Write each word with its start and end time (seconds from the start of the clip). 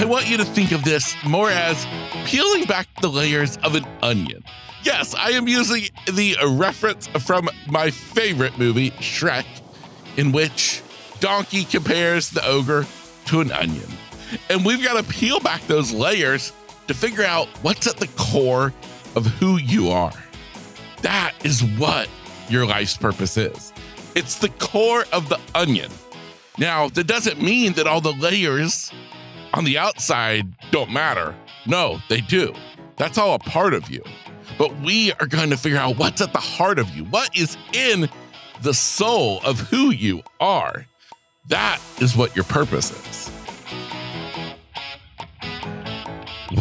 I 0.00 0.06
want 0.06 0.30
you 0.30 0.38
to 0.38 0.46
think 0.46 0.72
of 0.72 0.82
this 0.82 1.14
more 1.26 1.50
as 1.50 1.86
peeling 2.24 2.64
back 2.64 2.88
the 3.02 3.08
layers 3.08 3.58
of 3.58 3.74
an 3.74 3.84
onion. 4.00 4.42
Yes, 4.82 5.14
I 5.14 5.32
am 5.32 5.46
using 5.46 5.90
the 6.10 6.36
reference 6.56 7.06
from 7.06 7.50
my 7.68 7.90
favorite 7.90 8.56
movie, 8.58 8.92
Shrek, 8.92 9.44
in 10.16 10.32
which 10.32 10.82
Donkey 11.20 11.64
compares 11.64 12.30
the 12.30 12.42
ogre 12.48 12.86
to 13.26 13.42
an 13.42 13.52
onion. 13.52 13.88
And 14.48 14.64
we've 14.64 14.82
got 14.82 14.96
to 14.96 15.02
peel 15.02 15.38
back 15.38 15.60
those 15.66 15.92
layers 15.92 16.54
to 16.86 16.94
figure 16.94 17.24
out 17.24 17.48
what's 17.60 17.86
at 17.86 17.98
the 17.98 18.08
core 18.16 18.72
of 19.16 19.26
who 19.26 19.58
you 19.58 19.90
are. 19.90 20.14
That 21.02 21.34
is 21.44 21.62
what 21.62 22.08
your 22.48 22.64
life's 22.64 22.96
purpose 22.96 23.36
is. 23.36 23.70
It's 24.14 24.36
the 24.36 24.48
core 24.48 25.04
of 25.12 25.28
the 25.28 25.38
onion. 25.54 25.90
Now, 26.56 26.88
that 26.88 27.06
doesn't 27.06 27.40
mean 27.42 27.74
that 27.74 27.86
all 27.86 28.00
the 28.00 28.12
layers 28.12 28.90
on 29.54 29.64
the 29.64 29.78
outside 29.78 30.54
don't 30.70 30.90
matter. 30.90 31.34
No, 31.66 32.00
they 32.08 32.20
do. 32.20 32.54
That's 32.96 33.18
all 33.18 33.34
a 33.34 33.38
part 33.38 33.74
of 33.74 33.90
you. 33.90 34.02
But 34.58 34.78
we 34.80 35.12
are 35.14 35.26
going 35.26 35.50
to 35.50 35.56
figure 35.56 35.78
out 35.78 35.98
what's 35.98 36.20
at 36.20 36.32
the 36.32 36.38
heart 36.38 36.78
of 36.78 36.90
you, 36.90 37.04
what 37.04 37.36
is 37.36 37.56
in 37.72 38.08
the 38.62 38.74
soul 38.74 39.40
of 39.44 39.60
who 39.60 39.90
you 39.90 40.22
are. 40.38 40.86
That 41.48 41.80
is 42.00 42.16
what 42.16 42.36
your 42.36 42.44
purpose 42.44 42.90
is. 42.90 43.28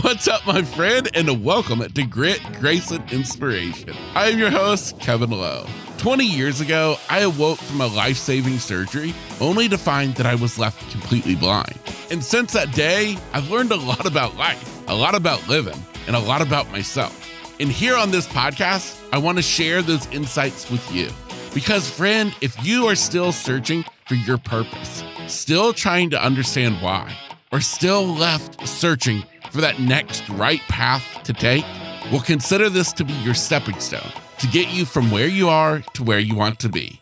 What's 0.02 0.28
up, 0.28 0.46
my 0.46 0.62
friend, 0.62 1.10
and 1.14 1.44
welcome 1.44 1.80
to 1.80 2.04
Grit, 2.04 2.40
Grace, 2.60 2.92
and 2.92 3.12
Inspiration. 3.12 3.94
I 4.16 4.30
am 4.30 4.40
your 4.40 4.52
host, 4.52 5.00
Kevin 5.00 5.32
Lowe. 5.32 5.66
20 5.98 6.24
years 6.24 6.62
ago, 6.62 6.96
I 7.10 7.20
awoke 7.20 7.58
from 7.58 7.82
a 7.82 7.88
life 7.88 8.18
saving 8.18 8.60
surgery 8.60 9.14
only 9.42 9.68
to 9.68 9.78
find 9.78 10.16
that 10.16 10.26
I 10.26 10.36
was 10.36 10.58
left 10.58 10.90
completely 10.92 11.36
blind. 11.36 11.78
And 12.12 12.24
since 12.24 12.54
that 12.54 12.72
day, 12.74 13.18
I've 13.34 13.52
learned 13.52 13.72
a 13.72 13.76
lot 13.76 14.06
about 14.06 14.36
life, 14.36 14.88
a 14.88 14.96
lot 14.96 15.14
about 15.16 15.48
living, 15.48 15.78
and 16.08 16.16
a 16.16 16.20
lot 16.20 16.42
about 16.42 16.72
myself. 16.72 17.30
And 17.60 17.70
here 17.70 17.96
on 17.96 18.10
this 18.10 18.28
podcast, 18.28 19.00
I 19.14 19.18
want 19.18 19.38
to 19.38 19.42
share 19.44 19.82
those 19.82 20.08
insights 20.08 20.72
with 20.72 20.92
you. 20.92 21.10
Because, 21.54 21.90
friend, 21.90 22.36
if 22.42 22.64
you 22.66 22.88
are 22.88 22.96
still 22.96 23.32
searching 23.32 23.86
for 24.08 24.16
your 24.16 24.38
purpose, 24.38 25.04
still 25.28 25.74
trying 25.74 26.10
to 26.12 26.24
understand 26.24 26.82
why, 26.82 27.16
or 27.52 27.62
still 27.62 28.06
left 28.06 28.68
searching 28.68 29.24
for 29.52 29.62
that 29.62 29.80
next 29.80 30.28
right 30.30 30.62
path 30.62 31.04
to 31.24 31.34
take, 31.34 31.66
well, 32.12 32.22
consider 32.22 32.70
this 32.70 32.94
to 32.94 33.04
be 33.04 33.14
your 33.14 33.34
stepping 33.34 33.80
stone 33.80 34.12
to 34.40 34.48
get 34.48 34.70
you 34.70 34.86
from 34.86 35.12
where 35.12 35.28
you 35.28 35.50
are 35.50 35.82
to 35.94 36.04
where 36.04 36.20
you 36.20 36.36
want 36.36 36.60
to 36.60 36.70
be. 36.70 37.02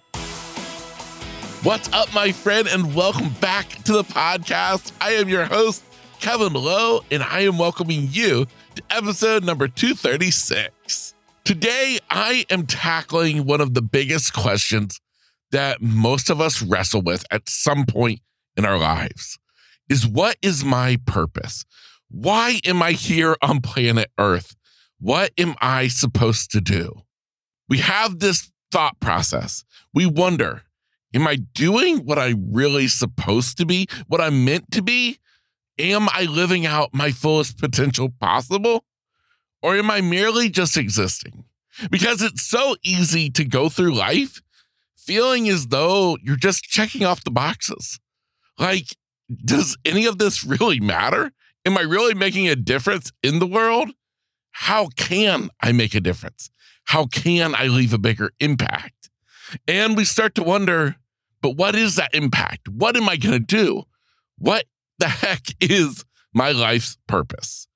What's 1.63 1.91
up, 1.91 2.13
my 2.13 2.31
friend, 2.31 2.67
and 2.67 2.93
welcome 2.93 3.29
back 3.41 3.67
to 3.85 3.91
the 3.91 4.03
podcast. 4.03 4.91
I 5.01 5.13
am 5.13 5.27
your 5.27 5.45
host, 5.45 5.83
Kevin 6.19 6.53
Lowe, 6.53 7.01
and 7.09 7.23
I 7.23 7.41
am 7.41 7.57
welcoming 7.57 8.07
you 8.11 8.45
to 8.75 8.83
episode 8.91 9.43
number 9.43 9.67
236. 9.67 11.15
Today, 11.43 11.97
I 12.09 12.45
am 12.51 12.67
tackling 12.67 13.45
one 13.45 13.59
of 13.59 13.73
the 13.73 13.81
biggest 13.81 14.33
questions 14.33 15.01
that 15.51 15.81
most 15.81 16.29
of 16.29 16.39
us 16.39 16.61
wrestle 16.61 17.01
with 17.01 17.25
at 17.31 17.49
some 17.49 17.85
point 17.85 18.19
in 18.55 18.63
our 18.63 18.77
lives 18.77 19.39
is 19.89 20.07
what 20.07 20.37
is 20.43 20.63
my 20.63 20.99
purpose? 21.05 21.65
Why 22.09 22.59
am 22.65 22.83
I 22.83 22.91
here 22.91 23.35
on 23.41 23.61
planet 23.61 24.11
Earth? 24.19 24.55
What 24.99 25.31
am 25.37 25.55
I 25.59 25.87
supposed 25.87 26.51
to 26.51 26.61
do? 26.61 27.01
We 27.67 27.79
have 27.79 28.19
this 28.19 28.51
thought 28.71 28.99
process. 28.99 29.65
We 29.93 30.05
wonder, 30.05 30.63
am 31.13 31.27
I 31.27 31.35
doing 31.35 31.99
what 31.99 32.19
I 32.19 32.35
really 32.37 32.87
supposed 32.87 33.57
to 33.57 33.65
be, 33.65 33.87
what 34.07 34.21
I'm 34.21 34.45
meant 34.45 34.71
to 34.71 34.81
be? 34.81 35.19
Am 35.79 36.07
I 36.11 36.23
living 36.23 36.65
out 36.65 36.93
my 36.93 37.11
fullest 37.11 37.57
potential 37.59 38.09
possible? 38.19 38.83
Or 39.61 39.75
am 39.75 39.89
I 39.91 40.01
merely 40.01 40.49
just 40.49 40.77
existing? 40.77 41.45
Because 41.89 42.21
it's 42.21 42.43
so 42.43 42.75
easy 42.83 43.29
to 43.31 43.45
go 43.45 43.69
through 43.69 43.93
life 43.93 44.41
feeling 44.95 45.47
as 45.47 45.67
though 45.67 46.17
you're 46.21 46.35
just 46.35 46.63
checking 46.63 47.05
off 47.05 47.23
the 47.23 47.31
boxes. 47.31 47.99
Like, 48.59 48.87
does 49.45 49.77
any 49.85 50.05
of 50.05 50.17
this 50.17 50.43
really 50.43 50.79
matter? 50.79 51.31
Am 51.65 51.77
I 51.77 51.81
really 51.81 52.13
making 52.13 52.47
a 52.47 52.55
difference 52.55 53.11
in 53.23 53.39
the 53.39 53.47
world? 53.47 53.91
How 54.51 54.87
can 54.95 55.49
I 55.61 55.71
make 55.71 55.93
a 55.95 56.01
difference? 56.01 56.49
How 56.85 57.05
can 57.05 57.53
I 57.55 57.67
leave 57.67 57.93
a 57.93 57.97
bigger 57.97 58.31
impact? 58.39 58.96
And 59.67 59.95
we 59.95 60.05
start 60.05 60.35
to 60.35 60.43
wonder, 60.43 60.95
but 61.41 61.51
what 61.51 61.75
is 61.75 61.95
that 61.95 62.13
impact? 62.13 62.67
What 62.67 62.97
am 62.97 63.07
I 63.09 63.17
going 63.17 63.33
to 63.33 63.39
do? 63.39 63.83
What 64.37 64.65
the 64.99 65.07
heck 65.07 65.47
is 65.61 66.05
my 66.33 66.51
life's 66.51 66.97
purpose? 67.07 67.67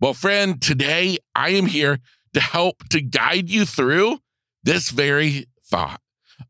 Well, 0.00 0.14
friend, 0.14 0.60
today 0.60 1.18
I 1.34 1.50
am 1.50 1.66
here 1.66 2.00
to 2.34 2.40
help 2.40 2.88
to 2.88 3.00
guide 3.00 3.48
you 3.48 3.64
through 3.64 4.18
this 4.64 4.90
very 4.90 5.46
thought 5.64 6.00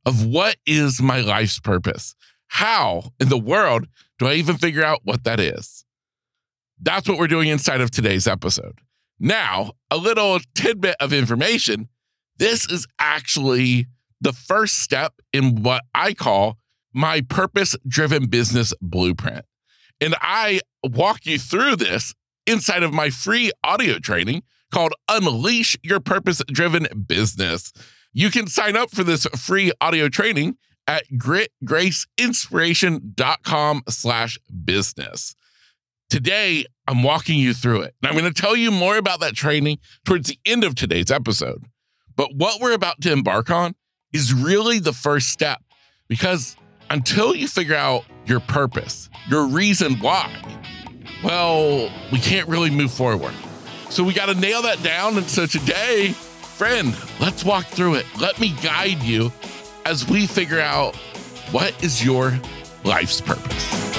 of 0.06 0.24
what 0.24 0.56
is 0.66 1.02
my 1.02 1.20
life's 1.20 1.60
purpose? 1.60 2.14
How 2.48 3.12
in 3.18 3.28
the 3.28 3.38
world 3.38 3.86
do 4.18 4.26
I 4.26 4.34
even 4.34 4.56
figure 4.56 4.84
out 4.84 5.00
what 5.04 5.24
that 5.24 5.40
is? 5.40 5.84
That's 6.80 7.08
what 7.08 7.18
we're 7.18 7.28
doing 7.28 7.48
inside 7.48 7.80
of 7.80 7.90
today's 7.90 8.26
episode. 8.26 8.80
Now, 9.18 9.72
a 9.90 9.96
little 9.96 10.40
tidbit 10.54 10.96
of 10.98 11.12
information. 11.12 11.88
This 12.38 12.68
is 12.68 12.86
actually 12.98 13.86
the 14.22 14.32
first 14.32 14.78
step 14.78 15.20
in 15.32 15.62
what 15.62 15.84
I 15.94 16.14
call 16.14 16.56
my 16.92 17.20
purpose 17.20 17.76
driven 17.86 18.26
business 18.26 18.74
blueprint. 18.80 19.44
And 20.00 20.16
I 20.20 20.60
walk 20.82 21.26
you 21.26 21.38
through 21.38 21.76
this 21.76 22.14
inside 22.46 22.82
of 22.82 22.94
my 22.94 23.10
free 23.10 23.52
audio 23.62 23.98
training 23.98 24.42
called 24.72 24.94
Unleash 25.08 25.76
Your 25.82 26.00
Purpose 26.00 26.40
Driven 26.46 26.86
Business. 27.06 27.74
You 28.12 28.30
can 28.30 28.46
sign 28.46 28.76
up 28.76 28.90
for 28.90 29.04
this 29.04 29.26
free 29.26 29.72
audio 29.80 30.08
training 30.08 30.56
at 30.86 31.04
gritgraceinspiration.com 31.14 33.82
slash 33.88 34.38
business. 34.64 35.34
Today, 36.10 36.66
I'm 36.86 37.02
walking 37.02 37.38
you 37.38 37.54
through 37.54 37.80
it. 37.82 37.94
And 38.02 38.10
I'm 38.10 38.18
going 38.18 38.32
to 38.32 38.40
tell 38.40 38.54
you 38.54 38.70
more 38.70 38.96
about 38.96 39.18
that 39.20 39.34
training 39.34 39.78
towards 40.04 40.28
the 40.28 40.38
end 40.44 40.62
of 40.64 40.74
today's 40.74 41.10
episode. 41.10 41.64
But 42.16 42.34
what 42.34 42.60
we're 42.60 42.74
about 42.74 43.00
to 43.02 43.12
embark 43.12 43.50
on 43.50 43.74
is 44.12 44.32
really 44.34 44.78
the 44.78 44.92
first 44.92 45.28
step 45.28 45.62
because 46.08 46.56
until 46.90 47.34
you 47.34 47.48
figure 47.48 47.74
out 47.74 48.04
your 48.26 48.40
purpose, 48.40 49.08
your 49.28 49.46
reason 49.46 49.94
why, 49.94 50.30
well, 51.24 51.90
we 52.10 52.18
can't 52.18 52.48
really 52.48 52.70
move 52.70 52.92
forward. 52.92 53.34
So 53.88 54.04
we 54.04 54.12
got 54.12 54.26
to 54.26 54.34
nail 54.34 54.62
that 54.62 54.82
down. 54.82 55.16
And 55.16 55.28
so 55.28 55.46
today, 55.46 56.12
friend, 56.12 56.96
let's 57.20 57.44
walk 57.44 57.66
through 57.66 57.94
it. 57.94 58.06
Let 58.18 58.40
me 58.40 58.54
guide 58.62 59.02
you 59.02 59.32
as 59.84 60.08
we 60.08 60.26
figure 60.26 60.60
out 60.60 60.96
what 61.50 61.82
is 61.82 62.04
your 62.04 62.38
life's 62.84 63.20
purpose. 63.20 63.92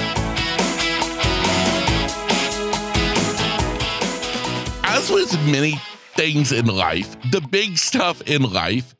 as 5.03 5.09
with 5.09 5.33
many 5.51 5.73
things 6.15 6.51
in 6.51 6.65
life, 6.65 7.17
the 7.31 7.41
big 7.41 7.77
stuff 7.77 8.21
in 8.21 8.43
life, 8.43 8.95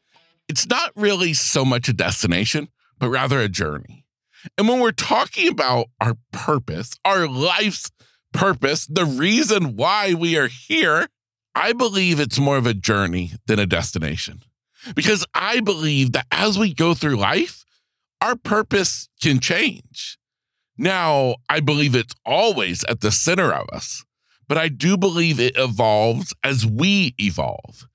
it's 0.53 0.67
not 0.67 0.91
really 0.95 1.33
so 1.33 1.65
much 1.65 1.89
a 1.89 1.93
destination, 1.93 2.67
but 2.99 3.09
rather 3.09 3.39
a 3.39 3.49
journey. 3.49 4.05
And 4.55 4.67
when 4.67 4.79
we're 4.79 4.91
talking 4.91 5.47
about 5.47 5.87
our 5.99 6.13
purpose, 6.31 6.91
our 7.03 7.27
life's 7.27 7.89
purpose, 8.33 8.85
the 8.85 9.05
reason 9.05 9.75
why 9.75 10.13
we 10.13 10.37
are 10.37 10.47
here, 10.47 11.07
I 11.55 11.73
believe 11.73 12.19
it's 12.19 12.37
more 12.37 12.57
of 12.57 12.67
a 12.67 12.75
journey 12.75 13.31
than 13.47 13.57
a 13.57 13.65
destination. 13.65 14.43
Because 14.95 15.25
I 15.33 15.59
believe 15.59 16.11
that 16.11 16.27
as 16.29 16.59
we 16.59 16.71
go 16.71 16.93
through 16.93 17.15
life, 17.15 17.65
our 18.21 18.35
purpose 18.35 19.09
can 19.23 19.39
change. 19.39 20.19
Now, 20.77 21.37
I 21.49 21.61
believe 21.61 21.95
it's 21.95 22.13
always 22.23 22.83
at 22.83 23.01
the 23.01 23.11
center 23.11 23.51
of 23.51 23.67
us 23.69 24.05
but 24.47 24.57
I 24.57 24.67
do 24.67 24.97
believe 24.97 25.39
it 25.39 25.57
evolves 25.57 26.33
as 26.43 26.63
we 26.63 27.15
evolve. 27.17 27.87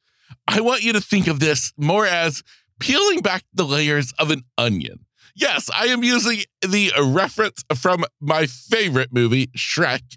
I 0.48 0.62
want 0.62 0.82
you 0.82 0.94
to 0.94 1.00
think 1.00 1.26
of 1.26 1.40
this 1.40 1.74
more 1.76 2.06
as 2.06 2.42
peeling 2.80 3.20
back 3.20 3.44
the 3.52 3.64
layers 3.64 4.12
of 4.18 4.30
an 4.30 4.42
onion. 4.56 5.04
Yes, 5.36 5.68
I 5.72 5.86
am 5.86 6.02
using 6.02 6.40
the 6.62 6.90
reference 6.98 7.62
from 7.76 8.04
my 8.18 8.46
favorite 8.46 9.12
movie, 9.12 9.48
Shrek, 9.48 10.16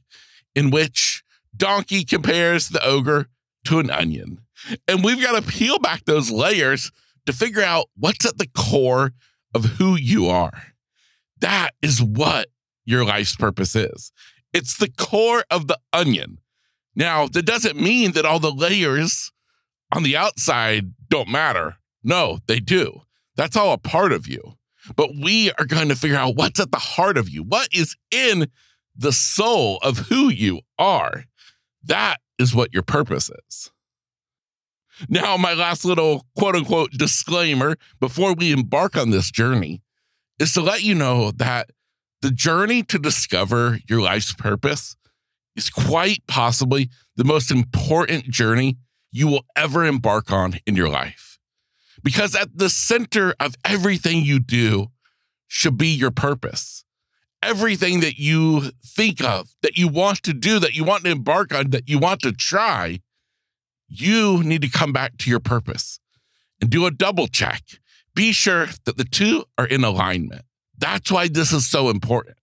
in 0.55 0.71
which 0.71 1.21
Donkey 1.55 2.05
compares 2.05 2.69
the 2.69 2.83
ogre 2.83 3.27
to 3.65 3.79
an 3.79 3.91
onion. 3.91 4.39
And 4.87 5.03
we've 5.03 5.21
got 5.21 5.39
to 5.39 5.47
peel 5.47 5.79
back 5.79 6.05
those 6.05 6.31
layers 6.31 6.91
to 7.25 7.33
figure 7.33 7.61
out 7.61 7.87
what's 7.97 8.25
at 8.25 8.37
the 8.37 8.47
core 8.55 9.11
of 9.53 9.65
who 9.65 9.95
you 9.95 10.27
are. 10.27 10.63
That 11.41 11.71
is 11.81 12.01
what 12.01 12.47
your 12.85 13.03
life's 13.03 13.35
purpose 13.35 13.75
is. 13.75 14.13
It's 14.53 14.77
the 14.77 14.89
core 14.89 15.43
of 15.51 15.67
the 15.67 15.77
onion. 15.91 16.37
Now, 16.95 17.27
that 17.27 17.45
doesn't 17.45 17.79
mean 17.79 18.13
that 18.13 18.25
all 18.25 18.39
the 18.39 18.51
layers 18.51 19.31
on 19.91 20.03
the 20.03 20.17
outside 20.17 20.93
don't 21.09 21.29
matter. 21.29 21.77
No, 22.03 22.39
they 22.47 22.59
do. 22.59 23.01
That's 23.35 23.55
all 23.55 23.73
a 23.73 23.77
part 23.77 24.11
of 24.11 24.27
you. 24.27 24.55
But 24.95 25.11
we 25.15 25.51
are 25.59 25.65
going 25.65 25.89
to 25.89 25.95
figure 25.95 26.17
out 26.17 26.35
what's 26.35 26.59
at 26.59 26.71
the 26.71 26.79
heart 26.79 27.17
of 27.17 27.29
you. 27.29 27.43
What 27.43 27.69
is 27.71 27.95
in 28.09 28.47
the 28.95 29.11
soul 29.11 29.79
of 29.81 29.97
who 30.09 30.29
you 30.29 30.61
are. 30.77 31.25
That 31.83 32.17
is 32.37 32.53
what 32.55 32.73
your 32.73 32.83
purpose 32.83 33.29
is. 33.47 33.71
Now, 35.09 35.37
my 35.37 35.53
last 35.53 35.83
little 35.83 36.25
quote 36.37 36.55
unquote 36.55 36.91
disclaimer 36.91 37.75
before 37.99 38.33
we 38.33 38.51
embark 38.51 38.95
on 38.97 39.09
this 39.09 39.31
journey 39.31 39.81
is 40.39 40.53
to 40.53 40.61
let 40.61 40.83
you 40.83 40.93
know 40.93 41.31
that 41.31 41.69
the 42.21 42.31
journey 42.31 42.83
to 42.83 42.99
discover 42.99 43.79
your 43.89 44.01
life's 44.01 44.33
purpose 44.33 44.95
is 45.55 45.69
quite 45.69 46.21
possibly 46.27 46.89
the 47.15 47.23
most 47.23 47.49
important 47.49 48.25
journey 48.25 48.77
you 49.11 49.27
will 49.27 49.45
ever 49.55 49.85
embark 49.85 50.31
on 50.31 50.59
in 50.65 50.75
your 50.75 50.89
life. 50.89 51.37
Because 52.03 52.35
at 52.35 52.57
the 52.57 52.69
center 52.69 53.35
of 53.39 53.55
everything 53.63 54.23
you 54.23 54.39
do 54.39 54.87
should 55.47 55.77
be 55.77 55.87
your 55.87 56.11
purpose. 56.11 56.83
Everything 57.43 57.99
that 57.99 58.17
you 58.17 58.71
think 58.85 59.23
of, 59.23 59.49
that 59.61 59.77
you 59.77 59.87
want 59.87 60.23
to 60.23 60.33
do, 60.33 60.59
that 60.59 60.73
you 60.73 60.83
want 60.83 61.03
to 61.03 61.11
embark 61.11 61.53
on, 61.53 61.71
that 61.71 61.89
you 61.89 61.99
want 61.99 62.21
to 62.21 62.31
try, 62.31 63.01
you 63.87 64.41
need 64.43 64.61
to 64.61 64.69
come 64.69 64.93
back 64.93 65.17
to 65.17 65.29
your 65.29 65.39
purpose 65.39 65.99
and 66.61 66.69
do 66.69 66.85
a 66.85 66.91
double 66.91 67.27
check. 67.27 67.63
Be 68.15 68.31
sure 68.31 68.67
that 68.85 68.97
the 68.97 69.03
two 69.03 69.45
are 69.57 69.65
in 69.65 69.83
alignment. 69.83 70.43
That's 70.77 71.11
why 71.11 71.27
this 71.27 71.51
is 71.51 71.67
so 71.67 71.89
important. 71.89 72.37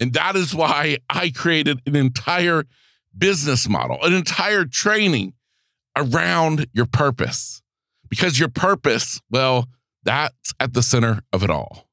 And 0.00 0.12
that 0.14 0.36
is 0.36 0.54
why 0.54 0.98
I 1.10 1.30
created 1.30 1.80
an 1.86 1.96
entire 1.96 2.64
business 3.16 3.68
model, 3.68 3.98
an 4.02 4.12
entire 4.12 4.64
training 4.64 5.34
around 5.98 6.66
your 6.72 6.86
purpose. 6.86 7.62
Because 8.08 8.38
your 8.38 8.48
purpose, 8.48 9.20
well, 9.30 9.68
that's 10.02 10.54
at 10.58 10.72
the 10.72 10.82
center 10.82 11.20
of 11.32 11.42
it 11.42 11.50
all. 11.50 11.88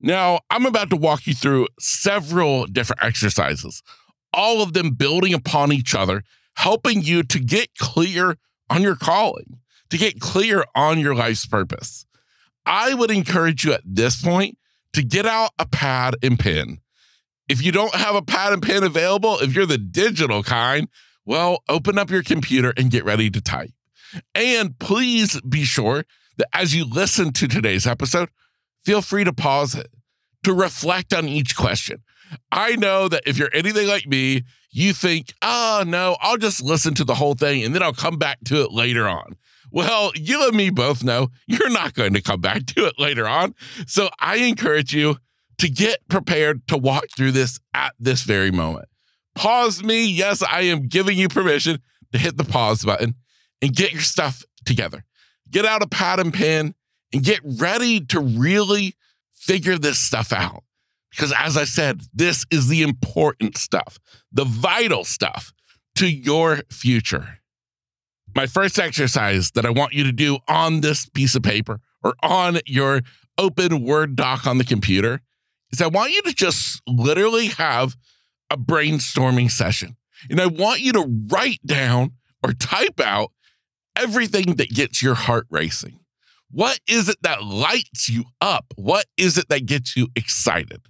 Now, 0.00 0.40
I'm 0.50 0.66
about 0.66 0.90
to 0.90 0.96
walk 0.96 1.26
you 1.26 1.34
through 1.34 1.68
several 1.78 2.66
different 2.66 3.02
exercises, 3.02 3.82
all 4.32 4.62
of 4.62 4.72
them 4.72 4.90
building 4.90 5.34
upon 5.34 5.72
each 5.72 5.94
other, 5.94 6.22
helping 6.56 7.02
you 7.02 7.22
to 7.24 7.38
get 7.38 7.74
clear 7.78 8.36
on 8.68 8.82
your 8.82 8.96
calling, 8.96 9.58
to 9.90 9.98
get 9.98 10.20
clear 10.20 10.64
on 10.74 10.98
your 10.98 11.14
life's 11.14 11.46
purpose. 11.46 12.06
I 12.66 12.94
would 12.94 13.10
encourage 13.10 13.64
you 13.64 13.72
at 13.72 13.82
this 13.84 14.20
point 14.20 14.58
to 14.92 15.02
get 15.02 15.26
out 15.26 15.50
a 15.58 15.66
pad 15.66 16.16
and 16.22 16.38
pen 16.38 16.82
if 17.52 17.62
you 17.62 17.70
don't 17.70 17.94
have 17.94 18.14
a 18.14 18.22
pad 18.22 18.54
and 18.54 18.62
pen 18.62 18.82
available, 18.82 19.38
if 19.40 19.54
you're 19.54 19.66
the 19.66 19.78
digital 19.78 20.42
kind, 20.42 20.88
well, 21.24 21.62
open 21.68 21.98
up 21.98 22.10
your 22.10 22.22
computer 22.22 22.72
and 22.76 22.90
get 22.90 23.04
ready 23.04 23.30
to 23.30 23.40
type. 23.40 23.70
And 24.34 24.78
please 24.78 25.40
be 25.42 25.64
sure 25.64 26.04
that 26.38 26.48
as 26.52 26.74
you 26.74 26.84
listen 26.84 27.32
to 27.34 27.48
today's 27.48 27.86
episode, 27.86 28.28
feel 28.84 29.02
free 29.02 29.24
to 29.24 29.32
pause 29.32 29.74
it 29.74 29.88
to 30.42 30.52
reflect 30.52 31.12
on 31.14 31.28
each 31.28 31.56
question. 31.56 32.02
I 32.50 32.76
know 32.76 33.08
that 33.08 33.22
if 33.26 33.38
you're 33.38 33.50
anything 33.52 33.86
like 33.86 34.06
me, 34.06 34.42
you 34.70 34.92
think, 34.92 35.34
oh, 35.42 35.84
no, 35.86 36.16
I'll 36.20 36.38
just 36.38 36.62
listen 36.62 36.94
to 36.94 37.04
the 37.04 37.14
whole 37.14 37.34
thing 37.34 37.62
and 37.62 37.74
then 37.74 37.82
I'll 37.82 37.92
come 37.92 38.16
back 38.16 38.38
to 38.46 38.62
it 38.62 38.72
later 38.72 39.06
on. 39.06 39.36
Well, 39.70 40.12
you 40.14 40.46
and 40.46 40.56
me 40.56 40.70
both 40.70 41.02
know 41.02 41.28
you're 41.46 41.70
not 41.70 41.94
going 41.94 42.14
to 42.14 42.22
come 42.22 42.40
back 42.40 42.66
to 42.66 42.86
it 42.86 42.98
later 42.98 43.26
on. 43.26 43.54
So 43.86 44.10
I 44.18 44.36
encourage 44.36 44.94
you 44.94 45.16
to 45.58 45.68
get 45.68 46.06
prepared 46.08 46.66
to 46.68 46.76
walk 46.76 47.04
through 47.16 47.32
this 47.32 47.60
at 47.72 47.92
this 47.98 48.22
very 48.22 48.50
moment. 48.50 48.88
Pause 49.34 49.82
me. 49.82 50.06
Yes, 50.06 50.42
I 50.42 50.62
am 50.62 50.88
giving 50.88 51.18
you 51.18 51.28
permission 51.28 51.80
to 52.12 52.18
hit 52.18 52.36
the 52.36 52.44
pause 52.44 52.84
button 52.84 53.14
and 53.60 53.74
get 53.74 53.92
your 53.92 54.02
stuff 54.02 54.44
together. 54.64 55.04
Get 55.50 55.64
out 55.64 55.82
a 55.82 55.86
pad 55.86 56.20
and 56.20 56.32
pen 56.32 56.74
and 57.12 57.22
get 57.22 57.40
ready 57.44 58.00
to 58.06 58.20
really 58.20 58.94
figure 59.32 59.78
this 59.78 59.98
stuff 59.98 60.32
out. 60.32 60.64
Because 61.10 61.32
as 61.36 61.56
I 61.56 61.64
said, 61.64 62.02
this 62.14 62.46
is 62.50 62.68
the 62.68 62.82
important 62.82 63.58
stuff, 63.58 63.98
the 64.32 64.44
vital 64.44 65.04
stuff 65.04 65.52
to 65.96 66.08
your 66.08 66.62
future. 66.70 67.38
My 68.34 68.46
first 68.46 68.78
exercise 68.78 69.50
that 69.50 69.66
I 69.66 69.70
want 69.70 69.92
you 69.92 70.04
to 70.04 70.12
do 70.12 70.38
on 70.48 70.80
this 70.80 71.06
piece 71.06 71.34
of 71.34 71.42
paper 71.42 71.80
or 72.02 72.14
on 72.22 72.60
your 72.66 73.02
open 73.36 73.84
Word 73.84 74.16
doc 74.16 74.46
on 74.46 74.56
the 74.56 74.64
computer 74.64 75.20
is 75.70 75.82
I 75.82 75.86
want 75.88 76.12
you 76.12 76.22
to 76.22 76.32
just 76.32 76.80
literally 76.86 77.48
have 77.48 77.96
a 78.52 78.56
brainstorming 78.56 79.50
session. 79.50 79.96
And 80.30 80.40
I 80.40 80.46
want 80.46 80.80
you 80.80 80.92
to 80.92 81.26
write 81.28 81.60
down 81.66 82.12
or 82.42 82.52
type 82.52 83.00
out 83.00 83.32
everything 83.96 84.56
that 84.56 84.70
gets 84.70 85.02
your 85.02 85.14
heart 85.14 85.46
racing. 85.50 86.00
What 86.50 86.80
is 86.86 87.08
it 87.08 87.16
that 87.22 87.42
lights 87.42 88.08
you 88.08 88.24
up? 88.40 88.66
What 88.76 89.06
is 89.16 89.38
it 89.38 89.48
that 89.48 89.66
gets 89.66 89.96
you 89.96 90.08
excited? 90.14 90.82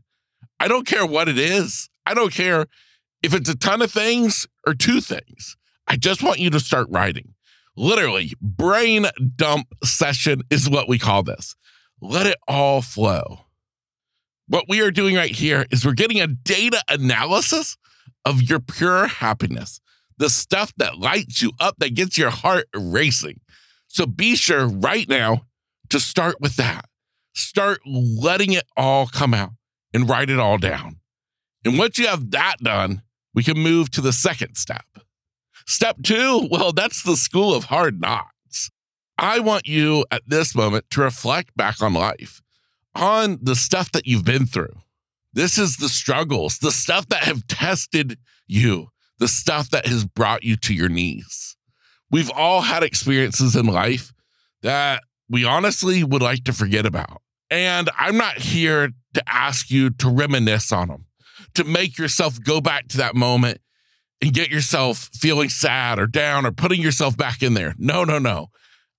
I 0.58 0.68
don't 0.68 0.86
care 0.86 1.06
what 1.06 1.28
it 1.28 1.38
is. 1.38 1.88
I 2.04 2.14
don't 2.14 2.32
care 2.32 2.66
if 3.22 3.32
it's 3.32 3.48
a 3.48 3.56
ton 3.56 3.80
of 3.80 3.92
things 3.92 4.46
or 4.66 4.74
two 4.74 5.00
things. 5.00 5.56
I 5.86 5.96
just 5.96 6.22
want 6.22 6.40
you 6.40 6.50
to 6.50 6.60
start 6.60 6.88
writing. 6.90 7.34
Literally, 7.76 8.32
brain 8.40 9.06
dump 9.36 9.68
session 9.84 10.42
is 10.50 10.68
what 10.68 10.88
we 10.88 10.98
call 10.98 11.22
this. 11.22 11.54
Let 12.00 12.26
it 12.26 12.38
all 12.48 12.82
flow. 12.82 13.46
What 14.52 14.66
we 14.68 14.82
are 14.82 14.90
doing 14.90 15.16
right 15.16 15.30
here 15.30 15.64
is 15.70 15.82
we're 15.82 15.94
getting 15.94 16.20
a 16.20 16.26
data 16.26 16.82
analysis 16.90 17.78
of 18.26 18.42
your 18.42 18.60
pure 18.60 19.06
happiness, 19.06 19.80
the 20.18 20.28
stuff 20.28 20.74
that 20.76 20.98
lights 20.98 21.40
you 21.40 21.52
up, 21.58 21.76
that 21.78 21.94
gets 21.94 22.18
your 22.18 22.28
heart 22.28 22.66
racing. 22.76 23.40
So 23.88 24.04
be 24.04 24.36
sure 24.36 24.68
right 24.68 25.08
now 25.08 25.46
to 25.88 25.98
start 25.98 26.36
with 26.38 26.56
that. 26.56 26.84
Start 27.34 27.80
letting 27.86 28.52
it 28.52 28.64
all 28.76 29.06
come 29.06 29.32
out 29.32 29.52
and 29.94 30.06
write 30.06 30.28
it 30.28 30.38
all 30.38 30.58
down. 30.58 30.96
And 31.64 31.78
once 31.78 31.96
you 31.96 32.06
have 32.08 32.30
that 32.32 32.56
done, 32.62 33.00
we 33.32 33.42
can 33.42 33.58
move 33.58 33.90
to 33.92 34.02
the 34.02 34.12
second 34.12 34.56
step. 34.56 34.84
Step 35.66 35.96
two, 36.02 36.46
well, 36.50 36.72
that's 36.72 37.02
the 37.02 37.16
school 37.16 37.54
of 37.54 37.64
hard 37.64 38.02
knocks. 38.02 38.70
I 39.16 39.40
want 39.40 39.66
you 39.66 40.04
at 40.10 40.24
this 40.26 40.54
moment 40.54 40.90
to 40.90 41.00
reflect 41.00 41.56
back 41.56 41.80
on 41.80 41.94
life 41.94 42.42
on 42.94 43.38
the 43.42 43.56
stuff 43.56 43.92
that 43.92 44.06
you've 44.06 44.24
been 44.24 44.46
through. 44.46 44.74
This 45.32 45.58
is 45.58 45.76
the 45.76 45.88
struggles, 45.88 46.58
the 46.58 46.72
stuff 46.72 47.08
that 47.08 47.24
have 47.24 47.46
tested 47.46 48.18
you, 48.46 48.88
the 49.18 49.28
stuff 49.28 49.70
that 49.70 49.86
has 49.86 50.04
brought 50.04 50.42
you 50.42 50.56
to 50.56 50.74
your 50.74 50.88
knees. 50.88 51.56
We've 52.10 52.30
all 52.30 52.60
had 52.60 52.82
experiences 52.82 53.56
in 53.56 53.66
life 53.66 54.12
that 54.62 55.02
we 55.28 55.44
honestly 55.44 56.04
would 56.04 56.22
like 56.22 56.44
to 56.44 56.52
forget 56.52 56.84
about. 56.84 57.22
And 57.50 57.90
I'm 57.98 58.16
not 58.16 58.38
here 58.38 58.90
to 59.14 59.22
ask 59.26 59.70
you 59.70 59.90
to 59.90 60.08
reminisce 60.08 60.72
on 60.72 60.88
them, 60.88 61.06
to 61.54 61.64
make 61.64 61.98
yourself 61.98 62.42
go 62.42 62.60
back 62.60 62.88
to 62.88 62.98
that 62.98 63.14
moment 63.14 63.60
and 64.20 64.32
get 64.32 64.50
yourself 64.50 65.10
feeling 65.14 65.48
sad 65.48 65.98
or 65.98 66.06
down 66.06 66.46
or 66.46 66.52
putting 66.52 66.80
yourself 66.80 67.16
back 67.16 67.42
in 67.42 67.54
there. 67.54 67.74
No, 67.78 68.04
no, 68.04 68.18
no. 68.18 68.50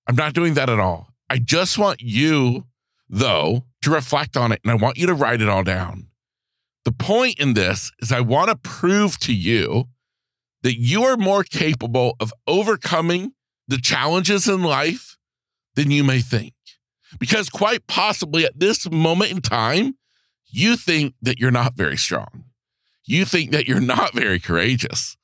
I'm 0.06 0.16
not 0.16 0.34
doing 0.34 0.54
that 0.54 0.68
at 0.68 0.78
all. 0.78 1.08
I 1.30 1.38
just 1.38 1.78
want 1.78 2.02
you, 2.02 2.66
though, 3.14 3.64
to 3.82 3.90
reflect 3.90 4.36
on 4.36 4.50
it 4.50 4.60
and 4.64 4.70
I 4.72 4.74
want 4.74 4.98
you 4.98 5.06
to 5.06 5.14
write 5.14 5.40
it 5.40 5.48
all 5.48 5.62
down. 5.62 6.08
The 6.84 6.92
point 6.92 7.38
in 7.38 7.54
this 7.54 7.92
is 8.00 8.12
I 8.12 8.20
want 8.20 8.50
to 8.50 8.56
prove 8.56 9.18
to 9.20 9.34
you 9.34 9.84
that 10.62 10.78
you 10.78 11.04
are 11.04 11.16
more 11.16 11.44
capable 11.44 12.16
of 12.18 12.32
overcoming 12.46 13.32
the 13.68 13.78
challenges 13.78 14.48
in 14.48 14.62
life 14.62 15.16
than 15.76 15.90
you 15.90 16.02
may 16.02 16.20
think. 16.20 16.54
Because 17.18 17.48
quite 17.48 17.86
possibly 17.86 18.44
at 18.44 18.58
this 18.58 18.90
moment 18.90 19.30
in 19.30 19.40
time, 19.40 19.96
you 20.46 20.76
think 20.76 21.14
that 21.22 21.38
you're 21.38 21.50
not 21.50 21.74
very 21.74 21.96
strong. 21.96 22.44
You 23.06 23.24
think 23.24 23.52
that 23.52 23.68
you're 23.68 23.80
not 23.96 24.12
very 24.14 24.40
courageous. 24.40 25.16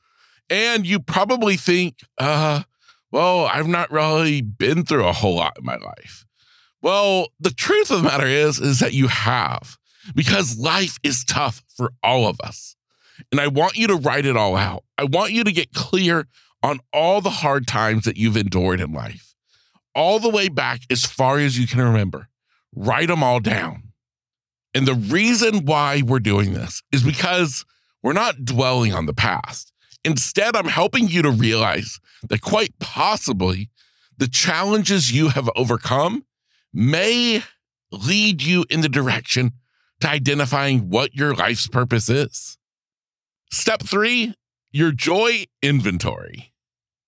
And 0.49 0.87
you 0.87 1.01
probably 1.01 1.57
think, 1.57 1.97
uh, 2.19 2.63
well, 3.11 3.47
I've 3.47 3.69
not 3.69 3.91
really 3.91 4.43
been 4.43 4.85
through 4.85 5.07
a 5.07 5.13
whole 5.13 5.37
lot 5.37 5.59
in 5.59 5.65
my 5.65 5.77
life. 5.77 6.25
Well, 6.83 7.29
the 7.39 7.51
truth 7.51 7.91
of 7.91 8.03
the 8.03 8.09
matter 8.09 8.27
is, 8.27 8.59
is 8.59 8.81
that 8.81 8.95
you 8.95 9.09
have, 9.09 9.77
because 10.15 10.59
life 10.59 10.99
is 11.03 11.25
tough 11.25 11.63
for 11.77 11.93
all 12.03 12.27
of 12.27 12.41
us. 12.41 12.77
And 13.31 13.41
I 13.41 13.49
want 13.49 13.77
you 13.77 13.87
to 13.89 13.97
write 13.97 14.25
it 14.25 14.37
all 14.37 14.57
out. 14.57 14.85
I 14.97 15.05
want 15.05 15.33
you 15.33 15.45
to 15.45 15.53
get 15.53 15.73
clear 15.73 16.27
on 16.63 16.81
all 16.93 17.21
the 17.21 17.31
hard 17.31 17.67
times 17.67 18.05
that 18.05 18.17
you've 18.17 18.37
endured 18.37 18.81
in 18.81 18.93
life, 18.93 19.35
all 19.95 20.19
the 20.19 20.31
way 20.31 20.49
back 20.49 20.81
as 20.91 21.05
far 21.05 21.39
as 21.39 21.59
you 21.59 21.67
can 21.67 21.81
remember. 21.81 22.29
Write 22.75 23.09
them 23.09 23.23
all 23.23 23.41
down. 23.41 23.93
And 24.75 24.87
the 24.87 24.95
reason 24.95 25.65
why 25.65 26.03
we're 26.05 26.21
doing 26.21 26.55
this 26.55 26.83
is 26.93 27.03
because 27.03 27.65
we're 28.03 28.13
not 28.13 28.45
dwelling 28.45 28.95
on 28.95 29.07
the 29.07 29.15
past. 29.15 29.73
Instead, 30.05 30.57
I'm 30.57 30.69
helping 30.69 31.09
you 31.09 31.23
to 31.23 31.31
realize 31.31 31.99
that 32.29 32.41
quite 32.41 32.79
possibly 32.79 33.69
the 34.17 34.29
challenges 34.29 35.13
you 35.13 35.29
have 35.29 35.51
overcome 35.57 36.25
may 36.73 37.43
lead 37.93 38.43
you 38.43 38.65
in 38.71 38.81
the 38.81 38.89
direction 38.89 39.53
to 40.01 40.09
identifying 40.09 40.89
what 40.91 41.15
your 41.15 41.35
life's 41.35 41.67
purpose 41.67 42.09
is. 42.09 42.59
Step 43.51 43.83
three, 43.83 44.35
your 44.71 44.93
joy 44.93 45.45
inventory. 45.63 46.53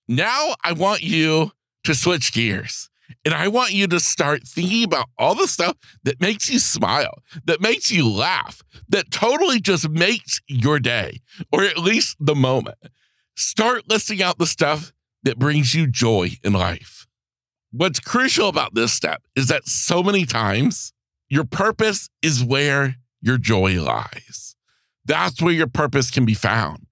Now 0.08 0.54
I 0.64 0.72
want 0.72 1.02
you 1.02 1.52
to 1.84 1.94
switch 1.94 2.32
gears 2.32 2.90
And 3.24 3.34
I 3.34 3.48
want 3.48 3.72
you 3.72 3.86
to 3.88 4.00
start 4.00 4.46
thinking 4.46 4.84
about 4.84 5.08
all 5.18 5.34
the 5.34 5.46
stuff 5.46 5.76
that 6.04 6.20
makes 6.20 6.50
you 6.50 6.58
smile, 6.58 7.22
that 7.44 7.60
makes 7.60 7.90
you 7.90 8.08
laugh, 8.08 8.62
that 8.88 9.10
totally 9.10 9.60
just 9.60 9.88
makes 9.88 10.40
your 10.46 10.78
day, 10.78 11.20
or 11.52 11.62
at 11.62 11.78
least 11.78 12.16
the 12.18 12.34
moment. 12.34 12.78
Start 13.36 13.88
listing 13.88 14.22
out 14.22 14.38
the 14.38 14.46
stuff 14.46 14.92
that 15.22 15.38
brings 15.38 15.74
you 15.74 15.86
joy 15.86 16.30
in 16.42 16.52
life. 16.52 17.06
What's 17.74 18.00
crucial 18.00 18.48
about 18.48 18.74
this 18.74 18.92
step 18.92 19.22
is 19.34 19.48
that 19.48 19.66
so 19.66 20.02
many 20.02 20.26
times 20.26 20.92
your 21.30 21.44
purpose 21.44 22.10
is 22.20 22.44
where 22.44 22.96
your 23.22 23.38
joy 23.38 23.82
lies. 23.82 24.54
That's 25.06 25.40
where 25.40 25.54
your 25.54 25.68
purpose 25.68 26.10
can 26.10 26.26
be 26.26 26.34
found, 26.34 26.86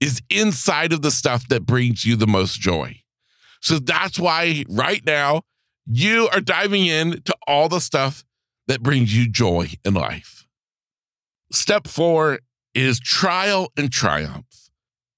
is 0.00 0.22
inside 0.30 0.94
of 0.94 1.02
the 1.02 1.10
stuff 1.10 1.46
that 1.48 1.66
brings 1.66 2.06
you 2.06 2.16
the 2.16 2.26
most 2.26 2.60
joy. 2.60 3.02
So 3.60 3.78
that's 3.78 4.18
why 4.18 4.64
right 4.70 5.04
now 5.04 5.42
you 5.86 6.28
are 6.32 6.40
diving 6.40 6.86
in 6.86 7.20
to 7.22 7.36
all 7.46 7.68
the 7.68 7.80
stuff 7.80 8.24
that 8.68 8.82
brings 8.82 9.14
you 9.14 9.30
joy 9.30 9.68
in 9.84 9.92
life. 9.92 10.46
Step 11.52 11.86
four 11.86 12.40
is 12.74 12.98
trial 12.98 13.70
and 13.76 13.92
triumph. 13.92 14.61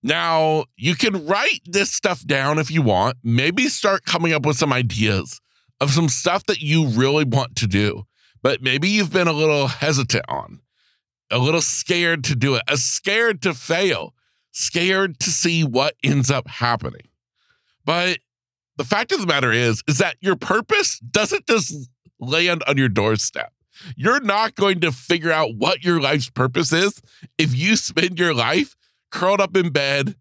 Now, 0.07 0.67
you 0.77 0.97
can 0.97 1.27
write 1.27 1.63
this 1.65 1.91
stuff 1.91 2.27
down 2.27 2.59
if 2.59 2.71
you 2.71 2.83
want. 2.83 3.17
Maybe 3.25 3.69
start 3.69 4.05
coming 4.05 4.35
up 4.35 4.45
with 4.45 4.59
some 4.59 4.71
ideas 4.71 5.41
of 5.81 5.93
some 5.93 6.11
stuff 6.11 6.45
that 6.45 6.61
you 6.61 6.87
really 6.87 7.25
want 7.25 7.57
to 7.57 7.67
do, 7.67 8.05
but 8.43 8.61
maybe 8.63 8.87
you've 8.87 9.13
been 9.13 9.29
a 9.29 9.33
little 9.33 9.67
hesitant 9.67 10.27
on, 10.29 10.61
a 11.31 11.39
little 11.39 11.63
scared 11.63 12.23
to 12.25 12.37
do 12.37 12.55
it, 12.55 12.63
a 12.69 12.77
scared 12.77 13.41
to 13.43 13.55
fail, 13.55 14.15
scared 14.53 15.19
to 15.21 15.31
see 15.31 15.65
what 15.65 15.95
ends 16.05 16.31
up 16.31 16.49
happening. 16.49 17.09
But 17.87 18.19
the 18.77 18.85
fact 18.85 19.11
of 19.11 19.23
the 19.23 19.27
matter 19.27 19.53
is, 19.53 19.83
is 19.89 19.97
that 19.99 20.17
your 20.21 20.37
purpose 20.37 20.99
doesn't 20.99 21.47
just 21.47 21.89
land 22.21 22.63
on 22.69 22.77
your 22.77 22.91
doorstep. 22.91 23.55
You're 23.97 24.21
not 24.21 24.55
going 24.55 24.81
to 24.81 24.93
figure 24.93 25.33
out 25.33 25.57
what 25.57 25.83
your 25.83 25.99
life's 25.99 26.29
purpose 26.29 26.75
is 26.75 27.01
if 27.39 27.55
you 27.55 27.77
spend 27.77 28.19
your 28.19 28.35
life 28.35 28.77
curled 29.15 29.41
up 29.41 29.57
in 29.57 29.71
bed 29.71 30.17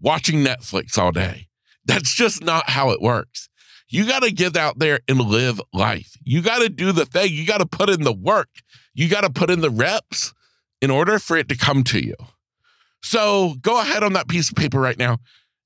watching 0.00 0.44
Netflix 0.44 0.98
all 0.98 1.12
day. 1.12 1.46
That's 1.84 2.14
just 2.14 2.42
not 2.42 2.70
how 2.70 2.90
it 2.90 3.00
works. 3.00 3.48
You 3.88 4.06
got 4.06 4.22
to 4.22 4.32
get 4.32 4.56
out 4.56 4.78
there 4.78 5.00
and 5.06 5.20
live 5.20 5.60
life. 5.72 6.16
You 6.24 6.42
got 6.42 6.60
to 6.60 6.68
do 6.68 6.90
the 6.90 7.06
thing. 7.06 7.32
You 7.32 7.46
got 7.46 7.58
to 7.58 7.66
put 7.66 7.90
in 7.90 8.02
the 8.02 8.12
work. 8.12 8.48
You 8.92 9.08
got 9.08 9.20
to 9.20 9.30
put 9.30 9.50
in 9.50 9.60
the 9.60 9.70
reps 9.70 10.34
in 10.82 10.90
order 10.90 11.18
for 11.18 11.36
it 11.36 11.48
to 11.48 11.56
come 11.56 11.84
to 11.84 12.00
you. 12.00 12.16
So 13.02 13.54
go 13.60 13.80
ahead 13.80 14.02
on 14.02 14.14
that 14.14 14.28
piece 14.28 14.48
of 14.48 14.56
paper 14.56 14.80
right 14.80 14.98
now 14.98 15.18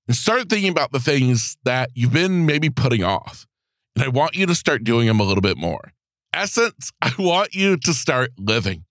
and 0.06 0.16
start 0.16 0.50
thinking 0.50 0.70
about 0.70 0.92
the 0.92 1.00
things 1.00 1.56
that 1.64 1.90
you've 1.94 2.12
been 2.12 2.44
maybe 2.44 2.68
putting 2.68 3.02
off. 3.02 3.46
And 3.94 4.04
I 4.04 4.08
want 4.08 4.34
you 4.34 4.44
to 4.46 4.54
start 4.54 4.84
doing 4.84 5.06
them 5.06 5.20
a 5.20 5.24
little 5.24 5.40
bit 5.40 5.56
more. 5.56 5.92
Essence, 6.34 6.92
I 7.00 7.12
want 7.18 7.54
you 7.54 7.76
to 7.78 7.94
start 7.94 8.32
living. 8.36 8.84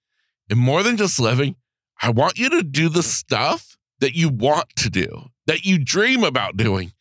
And 0.49 0.59
more 0.59 0.81
than 0.81 0.97
just 0.97 1.19
living, 1.19 1.55
I 2.01 2.09
want 2.09 2.37
you 2.37 2.49
to 2.49 2.63
do 2.63 2.89
the 2.89 3.03
stuff 3.03 3.77
that 3.99 4.15
you 4.15 4.29
want 4.29 4.69
to 4.77 4.89
do, 4.89 5.29
that 5.47 5.65
you 5.65 5.83
dream 5.83 6.23
about 6.23 6.57
doing. 6.57 6.91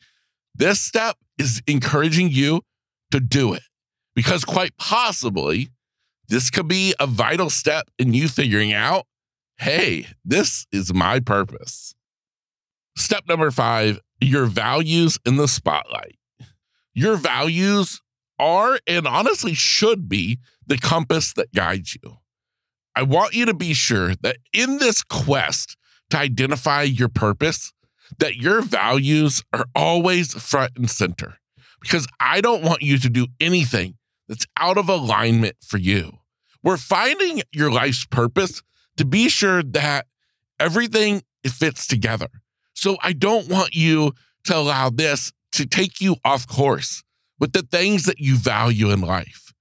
This 0.54 0.80
step 0.80 1.16
is 1.38 1.62
encouraging 1.66 2.30
you 2.30 2.62
to 3.10 3.20
do 3.20 3.52
it 3.52 3.62
because, 4.14 4.44
quite 4.44 4.76
possibly, 4.78 5.68
this 6.28 6.50
could 6.50 6.68
be 6.68 6.94
a 6.98 7.06
vital 7.06 7.50
step 7.50 7.88
in 7.98 8.14
you 8.14 8.28
figuring 8.28 8.72
out 8.72 9.06
hey, 9.58 10.06
this 10.22 10.66
is 10.70 10.92
my 10.92 11.18
purpose. 11.18 11.94
Step 12.96 13.24
number 13.26 13.50
five 13.50 14.00
your 14.20 14.46
values 14.46 15.18
in 15.26 15.36
the 15.36 15.48
spotlight. 15.48 16.16
Your 16.94 17.16
values 17.16 18.00
are 18.38 18.78
and 18.86 19.06
honestly 19.06 19.54
should 19.54 20.08
be 20.08 20.38
the 20.66 20.78
compass 20.78 21.32
that 21.34 21.52
guides 21.52 21.96
you. 22.02 22.18
I 22.96 23.02
want 23.02 23.34
you 23.34 23.44
to 23.44 23.54
be 23.54 23.74
sure 23.74 24.14
that 24.22 24.38
in 24.54 24.78
this 24.78 25.02
quest 25.02 25.76
to 26.10 26.18
identify 26.18 26.82
your 26.82 27.10
purpose, 27.10 27.72
that 28.18 28.36
your 28.36 28.62
values 28.62 29.44
are 29.52 29.66
always 29.74 30.32
front 30.32 30.72
and 30.76 30.88
center 30.88 31.36
because 31.82 32.06
I 32.18 32.40
don't 32.40 32.62
want 32.62 32.80
you 32.82 32.98
to 32.98 33.10
do 33.10 33.26
anything 33.38 33.98
that's 34.28 34.46
out 34.56 34.78
of 34.78 34.88
alignment 34.88 35.56
for 35.60 35.76
you. 35.76 36.18
We're 36.62 36.78
finding 36.78 37.42
your 37.52 37.70
life's 37.70 38.06
purpose 38.06 38.62
to 38.96 39.04
be 39.04 39.28
sure 39.28 39.62
that 39.62 40.06
everything 40.58 41.22
fits 41.46 41.86
together. 41.86 42.28
So 42.72 42.96
I 43.02 43.12
don't 43.12 43.48
want 43.48 43.74
you 43.74 44.12
to 44.44 44.56
allow 44.56 44.90
this 44.90 45.32
to 45.52 45.66
take 45.66 46.00
you 46.00 46.16
off 46.24 46.46
course 46.46 47.02
with 47.38 47.52
the 47.52 47.62
things 47.62 48.04
that 48.04 48.18
you 48.18 48.36
value 48.36 48.90
in 48.90 49.00
life. 49.00 49.52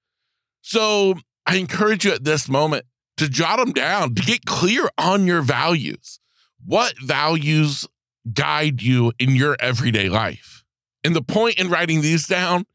So 0.61 1.15
I 1.45 1.57
encourage 1.57 2.05
you 2.05 2.11
at 2.11 2.23
this 2.23 2.49
moment 2.49 2.85
to 3.17 3.29
jot 3.29 3.59
them 3.59 3.71
down, 3.71 4.15
to 4.15 4.21
get 4.21 4.45
clear 4.45 4.89
on 4.97 5.25
your 5.27 5.41
values. 5.41 6.19
What 6.65 6.95
values 6.99 7.87
guide 8.33 8.81
you 8.81 9.13
in 9.19 9.35
your 9.35 9.55
everyday 9.59 10.09
life? 10.09 10.63
And 11.03 11.15
the 11.15 11.21
point 11.21 11.59
in 11.59 11.69
writing 11.69 12.01
these 12.01 12.27
down 12.27 12.65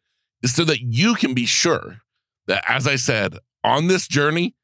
is 0.42 0.54
so 0.54 0.64
that 0.64 0.80
you 0.80 1.14
can 1.14 1.35
be 1.35 1.47
sure 1.47 1.99
that, 2.47 2.64
as 2.68 2.87
I 2.87 2.97
said, 2.97 3.37
on 3.64 3.88
this 3.88 4.06
journey, 4.06 4.54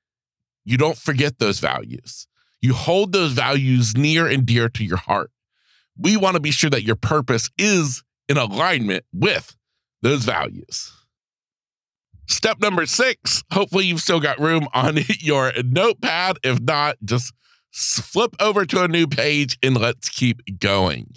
you 0.65 0.77
don't 0.77 0.97
forget 0.97 1.39
those 1.39 1.61
values. 1.61 2.27
You 2.61 2.75
hold 2.75 3.13
those 3.13 3.33
values 3.33 3.97
near 3.97 4.27
and 4.27 4.47
dear 4.47 4.69
to 4.71 4.85
your 4.85 4.97
heart. 4.97 5.31
We 5.99 6.17
want 6.17 6.35
to 6.35 6.41
be 6.41 6.51
sure 6.51 6.71
that 6.71 6.83
your 6.83 6.97
purpose 6.97 7.51
is 7.59 8.03
in 8.29 8.37
alignment 8.37 9.05
with 9.13 9.57
those 10.03 10.25
values. 10.25 10.93
Step 12.29 12.61
number 12.61 12.87
six, 12.87 13.45
hopefully 13.53 13.87
you've 13.87 14.01
still 14.01 14.21
got 14.21 14.41
room 14.41 14.69
on 14.75 14.99
your 15.21 15.53
notepad. 15.65 16.39
If 16.43 16.61
not, 16.61 16.97
just 17.05 17.33
flip 17.73 18.35
over 18.41 18.65
to 18.67 18.83
a 18.83 18.89
new 18.89 19.07
page 19.07 19.59
and 19.63 19.79
let's 19.79 20.09
keep 20.09 20.41
going. 20.59 21.15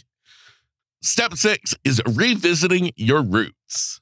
Step 1.01 1.35
six 1.35 1.73
is 1.83 2.01
revisiting 2.05 2.91
your 2.95 3.21
roots. 3.21 4.01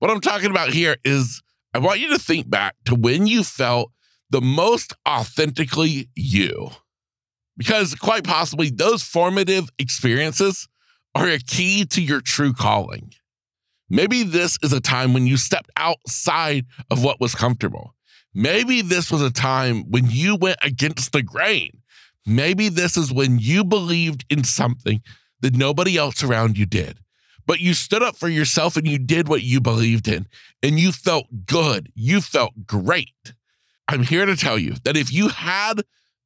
What 0.00 0.10
I'm 0.10 0.20
talking 0.20 0.50
about 0.50 0.70
here 0.70 0.96
is 1.04 1.40
I 1.72 1.78
want 1.78 2.00
you 2.00 2.08
to 2.10 2.18
think 2.18 2.50
back 2.50 2.74
to 2.86 2.94
when 2.94 3.26
you 3.26 3.44
felt 3.44 3.92
the 4.30 4.40
most 4.40 4.94
authentically 5.08 6.08
you. 6.16 6.70
Because 7.56 7.94
quite 7.94 8.24
possibly 8.24 8.70
those 8.70 9.02
formative 9.02 9.68
experiences 9.78 10.68
are 11.14 11.28
a 11.28 11.38
key 11.38 11.84
to 11.84 12.02
your 12.02 12.20
true 12.20 12.52
calling. 12.52 13.12
Maybe 13.92 14.22
this 14.22 14.58
is 14.62 14.72
a 14.72 14.80
time 14.80 15.12
when 15.12 15.26
you 15.26 15.36
stepped 15.36 15.70
outside 15.76 16.64
of 16.90 17.04
what 17.04 17.20
was 17.20 17.34
comfortable. 17.34 17.94
Maybe 18.32 18.80
this 18.80 19.10
was 19.10 19.20
a 19.20 19.30
time 19.30 19.82
when 19.90 20.06
you 20.08 20.34
went 20.34 20.56
against 20.62 21.12
the 21.12 21.22
grain. 21.22 21.82
Maybe 22.24 22.70
this 22.70 22.96
is 22.96 23.12
when 23.12 23.38
you 23.38 23.64
believed 23.64 24.24
in 24.30 24.44
something 24.44 25.02
that 25.42 25.54
nobody 25.54 25.98
else 25.98 26.24
around 26.24 26.56
you 26.56 26.64
did. 26.64 27.00
But 27.46 27.60
you 27.60 27.74
stood 27.74 28.02
up 28.02 28.16
for 28.16 28.28
yourself 28.28 28.78
and 28.78 28.88
you 28.88 28.96
did 28.96 29.28
what 29.28 29.42
you 29.42 29.60
believed 29.60 30.08
in, 30.08 30.26
and 30.62 30.80
you 30.80 30.90
felt 30.90 31.26
good. 31.44 31.92
You 31.94 32.22
felt 32.22 32.66
great. 32.66 33.34
I'm 33.88 34.04
here 34.04 34.24
to 34.24 34.36
tell 34.36 34.58
you 34.58 34.76
that 34.84 34.96
if 34.96 35.12
you 35.12 35.28
had 35.28 35.82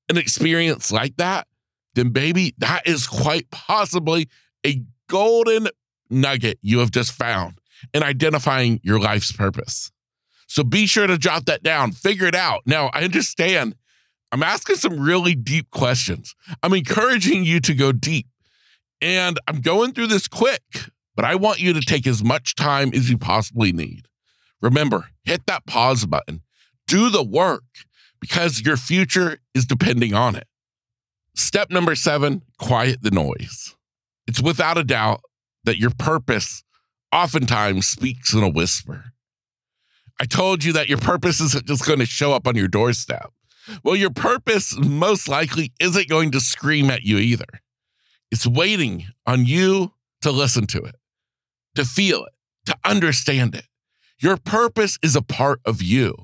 an 0.09 0.17
experience 0.17 0.93
like 0.93 1.17
that, 1.17 1.49
then 1.97 2.11
baby, 2.11 2.55
that 2.59 2.87
is 2.87 3.09
quite 3.09 3.51
possibly 3.51 4.29
a 4.65 4.85
golden 5.09 5.67
nugget 6.11 6.59
you 6.63 6.79
have 6.81 6.91
just 6.91 7.13
found 7.13 7.61
in 7.93 8.03
identifying 8.03 8.81
your 8.83 8.99
life's 8.99 9.33
purpose. 9.33 9.91
So 10.47 10.63
be 10.63 10.87
sure 10.87 11.07
to 11.07 11.19
jot 11.19 11.47
that 11.47 11.63
down, 11.63 11.93
figure 11.93 12.27
it 12.27 12.35
out. 12.35 12.63
Now, 12.67 12.91
I 12.93 13.03
understand 13.03 13.75
I'm 14.33 14.43
asking 14.43 14.77
some 14.77 15.01
really 15.01 15.35
deep 15.35 15.71
questions. 15.71 16.35
I'm 16.63 16.75
encouraging 16.75 17.45
you 17.45 17.61
to 17.61 17.75
go 17.75 17.93
deep. 17.93 18.27
And 19.01 19.39
I'm 19.47 19.61
going 19.61 19.93
through 19.93 20.09
this 20.09 20.27
quick, 20.27 20.63
but 21.15 21.25
I 21.25 21.35
want 21.35 21.61
you 21.61 21.73
to 21.73 21.81
take 21.81 22.07
as 22.07 22.25
much 22.25 22.55
time 22.55 22.91
as 22.95 23.11
you 23.11 23.19
possibly 23.19 23.73
need. 23.73 24.09
Remember, 24.61 25.09
hit 25.25 25.47
that 25.47 25.67
pause 25.67 26.07
button, 26.07 26.43
do 26.87 27.11
the 27.11 27.23
work 27.23 27.65
because 28.21 28.63
your 28.63 28.77
future 28.77 29.39
is 29.55 29.67
depending 29.67 30.15
on 30.15 30.35
it. 30.35 30.47
Step 31.35 31.71
number 31.71 31.95
seven 31.95 32.43
quiet 32.59 33.03
the 33.03 33.11
noise. 33.11 33.75
It's 34.27 34.41
without 34.41 34.79
a 34.79 34.85
doubt 34.85 35.21
that 35.67 35.79
your 35.79 35.91
purpose 35.91 36.65
oftentimes 37.13 37.87
speaks 37.87 38.33
in 38.33 38.43
a 38.43 38.49
whisper. 38.49 39.13
I 40.19 40.25
told 40.25 40.65
you 40.65 40.73
that 40.73 40.89
your 40.89 40.99
purpose 40.99 41.41
isn't 41.41 41.67
just 41.67 41.85
going 41.85 41.99
to 41.99 42.07
show 42.07 42.33
up 42.33 42.47
on 42.47 42.57
your 42.57 42.69
doorstep. 42.69 43.33
Well, 43.83 43.97
your 43.97 44.11
purpose 44.11 44.77
most 44.79 45.29
likely 45.29 45.73
isn't 45.79 46.09
going 46.09 46.31
to 46.31 46.41
scream 46.41 46.91
at 46.91 47.03
you 47.03 47.19
either. 47.19 47.61
It's 48.31 48.47
waiting 48.47 49.07
on 49.27 49.45
you 49.45 49.93
to 50.23 50.31
listen 50.31 50.67
to 50.69 50.83
it, 50.83 50.97
to 51.75 51.85
feel 51.85 52.25
it, 52.25 52.33
to 52.67 52.77
understand 52.85 53.55
it. 53.55 53.67
Your 54.19 54.37
purpose 54.37 54.99
is 55.03 55.15
a 55.15 55.23
part 55.23 55.61
of 55.65 55.83
you. 55.83 56.15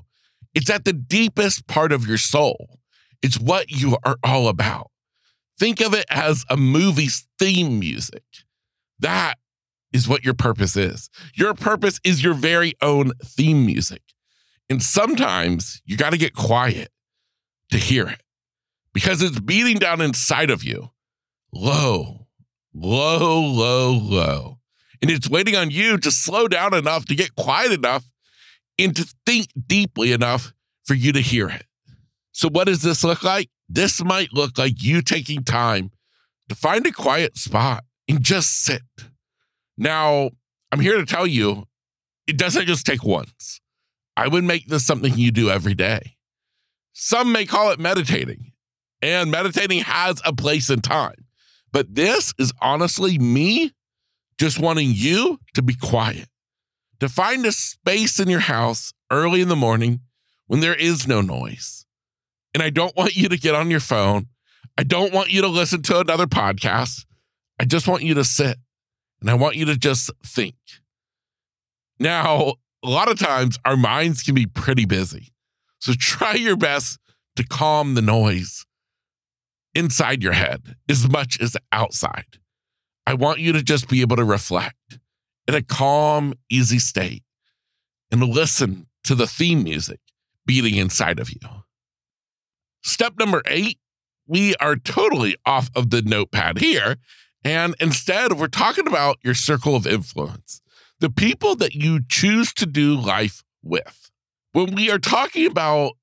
It's 0.55 0.69
at 0.69 0.85
the 0.85 0.93
deepest 0.93 1.67
part 1.67 1.91
of 1.91 2.07
your 2.07 2.17
soul. 2.17 2.79
It's 3.21 3.39
what 3.39 3.71
you 3.71 3.97
are 4.03 4.17
all 4.23 4.47
about. 4.47 4.89
Think 5.59 5.81
of 5.81 5.93
it 5.93 6.05
as 6.09 6.45
a 6.49 6.57
movie's 6.57 7.27
theme 7.37 7.79
music. 7.79 8.23
That 8.99 9.35
is 9.91 10.07
what 10.07 10.23
your 10.23 10.33
purpose 10.33 10.75
is. 10.75 11.09
Your 11.35 11.53
purpose 11.53 11.99
is 12.03 12.23
your 12.23 12.33
very 12.33 12.73
own 12.81 13.11
theme 13.23 13.65
music. 13.65 14.01
And 14.69 14.81
sometimes 14.81 15.81
you 15.85 15.97
got 15.97 16.11
to 16.11 16.17
get 16.17 16.33
quiet 16.33 16.89
to 17.71 17.77
hear 17.77 18.07
it 18.07 18.21
because 18.93 19.21
it's 19.21 19.39
beating 19.39 19.77
down 19.77 20.01
inside 20.01 20.49
of 20.49 20.63
you 20.63 20.89
low, 21.51 22.27
low, 22.73 23.41
low, 23.41 23.91
low. 23.91 24.59
And 25.01 25.11
it's 25.11 25.29
waiting 25.29 25.55
on 25.55 25.69
you 25.69 25.97
to 25.97 26.11
slow 26.11 26.47
down 26.47 26.73
enough 26.73 27.05
to 27.05 27.15
get 27.15 27.35
quiet 27.35 27.71
enough 27.71 28.05
and 28.79 28.95
to 28.95 29.13
think 29.25 29.49
deeply 29.67 30.11
enough 30.11 30.53
for 30.85 30.93
you 30.93 31.11
to 31.11 31.19
hear 31.19 31.49
it. 31.49 31.65
So, 32.31 32.49
what 32.49 32.67
does 32.67 32.81
this 32.81 33.03
look 33.03 33.23
like? 33.23 33.49
This 33.69 34.03
might 34.03 34.33
look 34.33 34.57
like 34.57 34.81
you 34.81 35.01
taking 35.01 35.43
time 35.43 35.91
to 36.49 36.55
find 36.55 36.85
a 36.87 36.91
quiet 36.91 37.37
spot 37.37 37.83
and 38.07 38.21
just 38.21 38.63
sit. 38.63 38.81
Now, 39.77 40.31
I'm 40.71 40.79
here 40.79 40.97
to 40.97 41.05
tell 41.05 41.27
you 41.27 41.65
it 42.27 42.37
doesn't 42.37 42.65
just 42.65 42.85
take 42.85 43.03
once. 43.03 43.61
I 44.15 44.27
would 44.27 44.43
make 44.43 44.67
this 44.67 44.85
something 44.85 45.13
you 45.15 45.31
do 45.31 45.49
every 45.49 45.73
day. 45.73 46.17
Some 46.93 47.31
may 47.31 47.45
call 47.45 47.71
it 47.71 47.79
meditating, 47.79 48.51
and 49.01 49.31
meditating 49.31 49.79
has 49.79 50.21
a 50.23 50.33
place 50.33 50.69
and 50.69 50.83
time. 50.83 51.25
But 51.71 51.95
this 51.95 52.33
is 52.37 52.53
honestly 52.61 53.17
me 53.17 53.71
just 54.37 54.59
wanting 54.59 54.91
you 54.93 55.39
to 55.55 55.61
be 55.63 55.73
quiet, 55.73 56.27
to 56.99 57.09
find 57.09 57.45
a 57.45 57.51
space 57.51 58.19
in 58.19 58.29
your 58.29 58.41
house 58.41 58.93
early 59.11 59.41
in 59.41 59.47
the 59.47 59.55
morning 59.55 60.01
when 60.47 60.59
there 60.59 60.75
is 60.75 61.07
no 61.07 61.21
noise. 61.21 61.85
And 62.53 62.61
I 62.61 62.69
don't 62.69 62.95
want 62.95 63.15
you 63.15 63.27
to 63.29 63.37
get 63.37 63.55
on 63.55 63.71
your 63.71 63.79
phone. 63.79 64.27
I 64.77 64.83
don't 64.83 65.13
want 65.13 65.31
you 65.31 65.41
to 65.41 65.47
listen 65.47 65.81
to 65.83 65.99
another 65.99 66.27
podcast. 66.27 67.05
I 67.59 67.65
just 67.65 67.87
want 67.87 68.03
you 68.03 68.13
to 68.15 68.23
sit 68.23 68.57
and 69.21 69.29
I 69.29 69.35
want 69.35 69.55
you 69.55 69.65
to 69.65 69.77
just 69.77 70.11
think. 70.25 70.55
Now, 71.99 72.55
a 72.83 72.89
lot 72.89 73.09
of 73.09 73.17
times 73.17 73.57
our 73.63 73.77
minds 73.77 74.23
can 74.23 74.35
be 74.35 74.45
pretty 74.45 74.85
busy. 74.85 75.33
So 75.79 75.93
try 75.97 76.33
your 76.33 76.57
best 76.57 76.99
to 77.35 77.43
calm 77.43 77.95
the 77.95 78.01
noise 78.01 78.65
inside 79.73 80.21
your 80.21 80.33
head 80.33 80.75
as 80.89 81.07
much 81.07 81.39
as 81.41 81.57
outside. 81.71 82.39
I 83.05 83.13
want 83.15 83.39
you 83.39 83.51
to 83.53 83.63
just 83.63 83.89
be 83.89 84.01
able 84.01 84.15
to 84.17 84.23
reflect 84.23 84.99
in 85.47 85.55
a 85.55 85.61
calm, 85.61 86.33
easy 86.49 86.79
state 86.79 87.23
and 88.11 88.23
listen 88.23 88.87
to 89.03 89.15
the 89.15 89.27
theme 89.27 89.63
music 89.63 89.99
beating 90.45 90.75
inside 90.75 91.19
of 91.19 91.31
you. 91.31 91.39
Step 92.83 93.13
number 93.17 93.41
eight, 93.47 93.79
we 94.27 94.55
are 94.55 94.75
totally 94.75 95.35
off 95.45 95.69
of 95.75 95.89
the 95.89 96.01
notepad 96.01 96.59
here. 96.59 96.97
And 97.43 97.75
instead, 97.79 98.33
we're 98.33 98.47
talking 98.47 98.87
about 98.87 99.17
your 99.21 99.33
circle 99.33 99.75
of 99.75 99.85
influence, 99.85 100.61
the 100.99 101.09
people 101.09 101.55
that 101.57 101.75
you 101.75 101.99
choose 102.07 102.53
to 102.53 102.65
do 102.65 102.95
life 102.95 103.43
with. 103.61 104.11
When 104.53 104.75
we 104.75 104.89
are 104.89 104.99
talking 104.99 105.47
about 105.47 105.93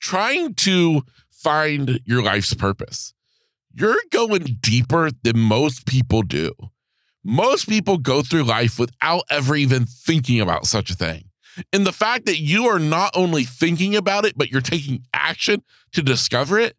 trying 0.00 0.54
to 0.54 1.02
find 1.30 2.00
your 2.04 2.22
life's 2.22 2.54
purpose, 2.54 3.14
you're 3.72 4.00
going 4.10 4.58
deeper 4.60 5.10
than 5.22 5.38
most 5.38 5.86
people 5.86 6.22
do. 6.22 6.52
Most 7.24 7.68
people 7.68 7.98
go 7.98 8.22
through 8.22 8.44
life 8.44 8.78
without 8.78 9.24
ever 9.30 9.56
even 9.56 9.86
thinking 9.86 10.40
about 10.40 10.66
such 10.66 10.90
a 10.90 10.94
thing. 10.94 11.30
And 11.72 11.86
the 11.86 11.92
fact 11.92 12.26
that 12.26 12.38
you 12.38 12.66
are 12.66 12.78
not 12.78 13.12
only 13.16 13.44
thinking 13.44 13.96
about 13.96 14.24
it, 14.24 14.36
but 14.36 14.50
you're 14.50 14.60
taking 14.60 15.04
action 15.14 15.62
to 15.92 16.02
discover 16.02 16.58
it, 16.58 16.76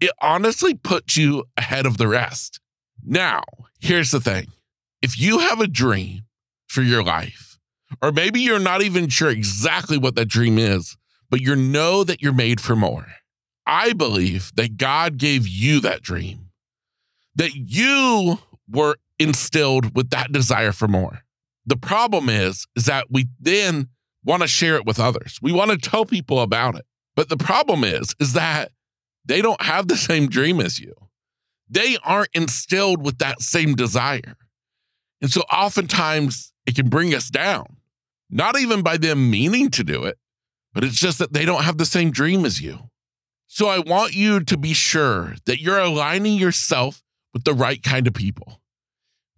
it 0.00 0.10
honestly 0.20 0.74
puts 0.74 1.16
you 1.16 1.44
ahead 1.56 1.86
of 1.86 1.98
the 1.98 2.08
rest. 2.08 2.60
Now, 3.04 3.42
here's 3.80 4.10
the 4.10 4.20
thing 4.20 4.48
if 5.02 5.18
you 5.18 5.40
have 5.40 5.60
a 5.60 5.66
dream 5.66 6.22
for 6.68 6.82
your 6.82 7.02
life, 7.02 7.58
or 8.00 8.12
maybe 8.12 8.40
you're 8.40 8.58
not 8.58 8.82
even 8.82 9.08
sure 9.08 9.30
exactly 9.30 9.98
what 9.98 10.14
that 10.14 10.28
dream 10.28 10.58
is, 10.58 10.96
but 11.28 11.40
you 11.40 11.56
know 11.56 12.04
that 12.04 12.22
you're 12.22 12.32
made 12.32 12.60
for 12.60 12.76
more. 12.76 13.06
I 13.66 13.92
believe 13.92 14.52
that 14.56 14.76
God 14.76 15.18
gave 15.18 15.46
you 15.46 15.80
that 15.80 16.02
dream, 16.02 16.50
that 17.34 17.54
you 17.54 18.38
were 18.68 18.96
instilled 19.18 19.94
with 19.94 20.10
that 20.10 20.32
desire 20.32 20.72
for 20.72 20.88
more. 20.88 21.20
The 21.66 21.76
problem 21.76 22.28
is, 22.28 22.66
is 22.74 22.86
that 22.86 23.06
we 23.10 23.26
then 23.38 23.88
want 24.24 24.42
to 24.42 24.48
share 24.48 24.76
it 24.76 24.86
with 24.86 24.98
others. 24.98 25.38
We 25.42 25.52
want 25.52 25.70
to 25.70 25.76
tell 25.76 26.04
people 26.04 26.40
about 26.40 26.74
it. 26.74 26.84
But 27.14 27.28
the 27.28 27.36
problem 27.36 27.84
is, 27.84 28.14
is 28.18 28.32
that 28.32 28.72
they 29.24 29.42
don't 29.42 29.62
have 29.62 29.88
the 29.88 29.96
same 29.96 30.28
dream 30.28 30.60
as 30.60 30.80
you. 30.80 30.94
They 31.72 31.96
aren't 32.04 32.28
instilled 32.34 33.02
with 33.02 33.18
that 33.18 33.40
same 33.40 33.74
desire. 33.74 34.36
And 35.22 35.30
so 35.30 35.40
oftentimes 35.42 36.52
it 36.66 36.76
can 36.76 36.90
bring 36.90 37.14
us 37.14 37.30
down, 37.30 37.78
not 38.28 38.58
even 38.58 38.82
by 38.82 38.98
them 38.98 39.30
meaning 39.30 39.70
to 39.70 39.82
do 39.82 40.04
it, 40.04 40.18
but 40.74 40.84
it's 40.84 40.98
just 40.98 41.18
that 41.18 41.32
they 41.32 41.46
don't 41.46 41.64
have 41.64 41.78
the 41.78 41.86
same 41.86 42.10
dream 42.10 42.44
as 42.44 42.60
you. 42.60 42.90
So 43.46 43.68
I 43.68 43.78
want 43.78 44.14
you 44.14 44.40
to 44.40 44.56
be 44.58 44.74
sure 44.74 45.34
that 45.46 45.60
you're 45.60 45.78
aligning 45.78 46.38
yourself 46.38 47.02
with 47.32 47.44
the 47.44 47.54
right 47.54 47.82
kind 47.82 48.06
of 48.06 48.12
people. 48.12 48.60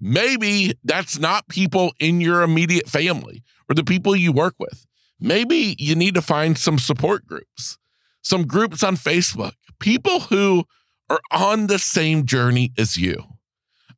Maybe 0.00 0.74
that's 0.82 1.18
not 1.18 1.48
people 1.48 1.92
in 2.00 2.20
your 2.20 2.42
immediate 2.42 2.88
family 2.88 3.44
or 3.68 3.74
the 3.74 3.84
people 3.84 4.16
you 4.16 4.32
work 4.32 4.54
with. 4.58 4.86
Maybe 5.20 5.76
you 5.78 5.94
need 5.94 6.14
to 6.14 6.22
find 6.22 6.58
some 6.58 6.80
support 6.80 7.26
groups, 7.26 7.78
some 8.22 8.44
groups 8.46 8.82
on 8.82 8.96
Facebook, 8.96 9.52
people 9.78 10.20
who 10.20 10.64
are 11.08 11.20
on 11.30 11.66
the 11.66 11.78
same 11.78 12.26
journey 12.26 12.72
as 12.78 12.96
you. 12.96 13.24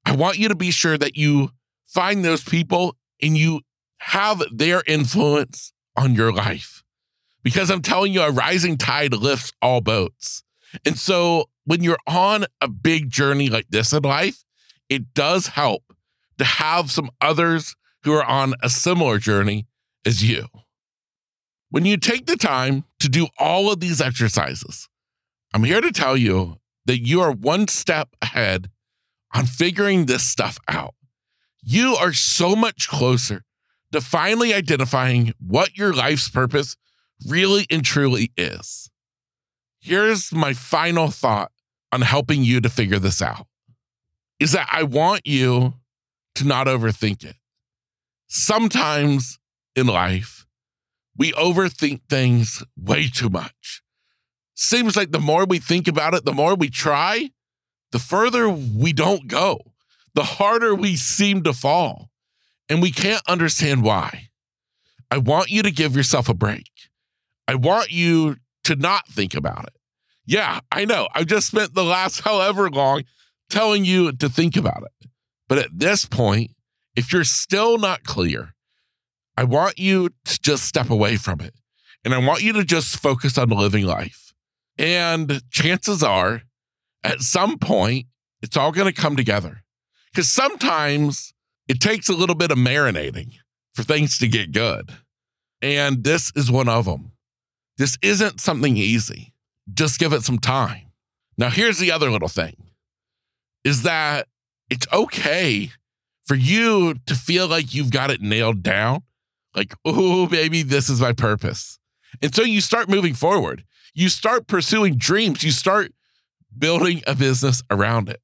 I 0.04 0.14
want 0.14 0.38
you 0.38 0.48
to 0.48 0.54
be 0.54 0.70
sure 0.70 0.98
that 0.98 1.16
you 1.16 1.50
find 1.86 2.24
those 2.24 2.44
people 2.44 2.96
and 3.22 3.36
you 3.36 3.62
have 3.98 4.42
their 4.52 4.82
influence 4.86 5.72
on 5.96 6.14
your 6.14 6.32
life. 6.32 6.82
Because 7.42 7.70
I'm 7.70 7.82
telling 7.82 8.12
you, 8.12 8.22
a 8.22 8.30
rising 8.30 8.76
tide 8.76 9.14
lifts 9.14 9.52
all 9.62 9.80
boats. 9.80 10.42
And 10.84 10.98
so 10.98 11.46
when 11.64 11.82
you're 11.82 11.98
on 12.06 12.46
a 12.60 12.68
big 12.68 13.10
journey 13.10 13.48
like 13.48 13.68
this 13.70 13.92
in 13.92 14.02
life, 14.02 14.44
it 14.88 15.14
does 15.14 15.48
help 15.48 15.82
to 16.38 16.44
have 16.44 16.90
some 16.90 17.10
others 17.20 17.74
who 18.04 18.12
are 18.12 18.24
on 18.24 18.54
a 18.62 18.68
similar 18.68 19.18
journey 19.18 19.66
as 20.04 20.28
you. 20.28 20.46
When 21.70 21.84
you 21.84 21.96
take 21.96 22.26
the 22.26 22.36
time 22.36 22.84
to 23.00 23.08
do 23.08 23.26
all 23.38 23.72
of 23.72 23.80
these 23.80 24.00
exercises, 24.00 24.88
I'm 25.52 25.64
here 25.64 25.80
to 25.80 25.90
tell 25.90 26.16
you 26.16 26.58
that 26.86 27.06
you 27.06 27.20
are 27.20 27.32
one 27.32 27.68
step 27.68 28.08
ahead 28.22 28.70
on 29.34 29.46
figuring 29.46 30.06
this 30.06 30.24
stuff 30.24 30.58
out. 30.68 30.94
You 31.62 31.94
are 31.96 32.12
so 32.12 32.56
much 32.56 32.88
closer 32.88 33.42
to 33.92 34.00
finally 34.00 34.54
identifying 34.54 35.32
what 35.38 35.76
your 35.76 35.92
life's 35.92 36.28
purpose 36.28 36.76
really 37.26 37.66
and 37.70 37.84
truly 37.84 38.32
is. 38.36 38.90
Here's 39.80 40.32
my 40.32 40.52
final 40.52 41.10
thought 41.10 41.52
on 41.92 42.02
helping 42.02 42.42
you 42.42 42.60
to 42.60 42.68
figure 42.68 42.98
this 42.98 43.22
out 43.22 43.46
is 44.38 44.52
that 44.52 44.68
I 44.70 44.82
want 44.82 45.26
you 45.26 45.74
to 46.34 46.46
not 46.46 46.66
overthink 46.66 47.24
it. 47.24 47.36
Sometimes 48.26 49.38
in 49.74 49.86
life, 49.86 50.46
we 51.16 51.32
overthink 51.32 52.00
things 52.08 52.62
way 52.76 53.08
too 53.08 53.30
much. 53.30 53.82
Seems 54.56 54.96
like 54.96 55.12
the 55.12 55.20
more 55.20 55.44
we 55.44 55.58
think 55.58 55.86
about 55.86 56.14
it, 56.14 56.24
the 56.24 56.32
more 56.32 56.54
we 56.54 56.70
try, 56.70 57.30
the 57.92 57.98
further 57.98 58.48
we 58.48 58.92
don't 58.92 59.28
go, 59.28 59.60
the 60.14 60.24
harder 60.24 60.74
we 60.74 60.96
seem 60.96 61.42
to 61.42 61.52
fall. 61.52 62.10
And 62.68 62.82
we 62.82 62.90
can't 62.90 63.22
understand 63.28 63.84
why. 63.84 64.30
I 65.10 65.18
want 65.18 65.50
you 65.50 65.62
to 65.62 65.70
give 65.70 65.94
yourself 65.94 66.28
a 66.28 66.34
break. 66.34 66.70
I 67.46 67.54
want 67.54 67.92
you 67.92 68.36
to 68.64 68.74
not 68.74 69.06
think 69.06 69.34
about 69.34 69.66
it. 69.66 69.74
Yeah, 70.26 70.60
I 70.72 70.84
know. 70.84 71.06
I 71.14 71.22
just 71.22 71.48
spent 71.48 71.74
the 71.74 71.84
last 71.84 72.22
however 72.22 72.68
long 72.68 73.04
telling 73.48 73.84
you 73.84 74.10
to 74.10 74.28
think 74.28 74.56
about 74.56 74.82
it. 74.82 75.08
But 75.48 75.58
at 75.58 75.78
this 75.78 76.06
point, 76.06 76.52
if 76.96 77.12
you're 77.12 77.24
still 77.24 77.78
not 77.78 78.02
clear, 78.02 78.54
I 79.36 79.44
want 79.44 79.78
you 79.78 80.08
to 80.24 80.40
just 80.40 80.64
step 80.64 80.90
away 80.90 81.18
from 81.18 81.40
it. 81.40 81.54
And 82.04 82.14
I 82.14 82.18
want 82.18 82.42
you 82.42 82.52
to 82.54 82.64
just 82.64 82.96
focus 82.96 83.36
on 83.38 83.50
living 83.50 83.84
life. 83.84 84.25
And 84.78 85.42
chances 85.50 86.02
are, 86.02 86.42
at 87.02 87.20
some 87.20 87.58
point, 87.58 88.06
it's 88.42 88.56
all 88.56 88.72
going 88.72 88.92
to 88.92 89.00
come 89.00 89.16
together. 89.16 89.62
Because 90.12 90.30
sometimes 90.30 91.32
it 91.68 91.80
takes 91.80 92.08
a 92.08 92.14
little 92.14 92.34
bit 92.34 92.50
of 92.50 92.58
marinating 92.58 93.34
for 93.74 93.82
things 93.82 94.18
to 94.18 94.28
get 94.28 94.52
good. 94.52 94.90
And 95.62 96.04
this 96.04 96.32
is 96.36 96.50
one 96.50 96.68
of 96.68 96.84
them. 96.84 97.12
This 97.78 97.98
isn't 98.02 98.40
something 98.40 98.76
easy. 98.76 99.32
Just 99.72 99.98
give 99.98 100.12
it 100.12 100.22
some 100.22 100.38
time. 100.38 100.92
Now, 101.38 101.50
here's 101.50 101.78
the 101.78 101.92
other 101.92 102.10
little 102.10 102.28
thing 102.28 102.56
is 103.64 103.82
that 103.82 104.28
it's 104.70 104.86
okay 104.92 105.70
for 106.24 106.34
you 106.34 106.94
to 107.06 107.14
feel 107.14 107.48
like 107.48 107.74
you've 107.74 107.90
got 107.90 108.10
it 108.10 108.20
nailed 108.20 108.62
down. 108.62 109.02
Like, 109.54 109.74
oh, 109.84 110.26
baby, 110.26 110.62
this 110.62 110.88
is 110.88 111.00
my 111.00 111.12
purpose. 111.12 111.78
And 112.22 112.34
so 112.34 112.42
you 112.42 112.60
start 112.60 112.88
moving 112.88 113.14
forward. 113.14 113.64
You 113.96 114.10
start 114.10 114.46
pursuing 114.46 114.96
dreams. 114.96 115.42
You 115.42 115.50
start 115.50 115.90
building 116.56 117.02
a 117.06 117.14
business 117.14 117.62
around 117.70 118.10
it. 118.10 118.20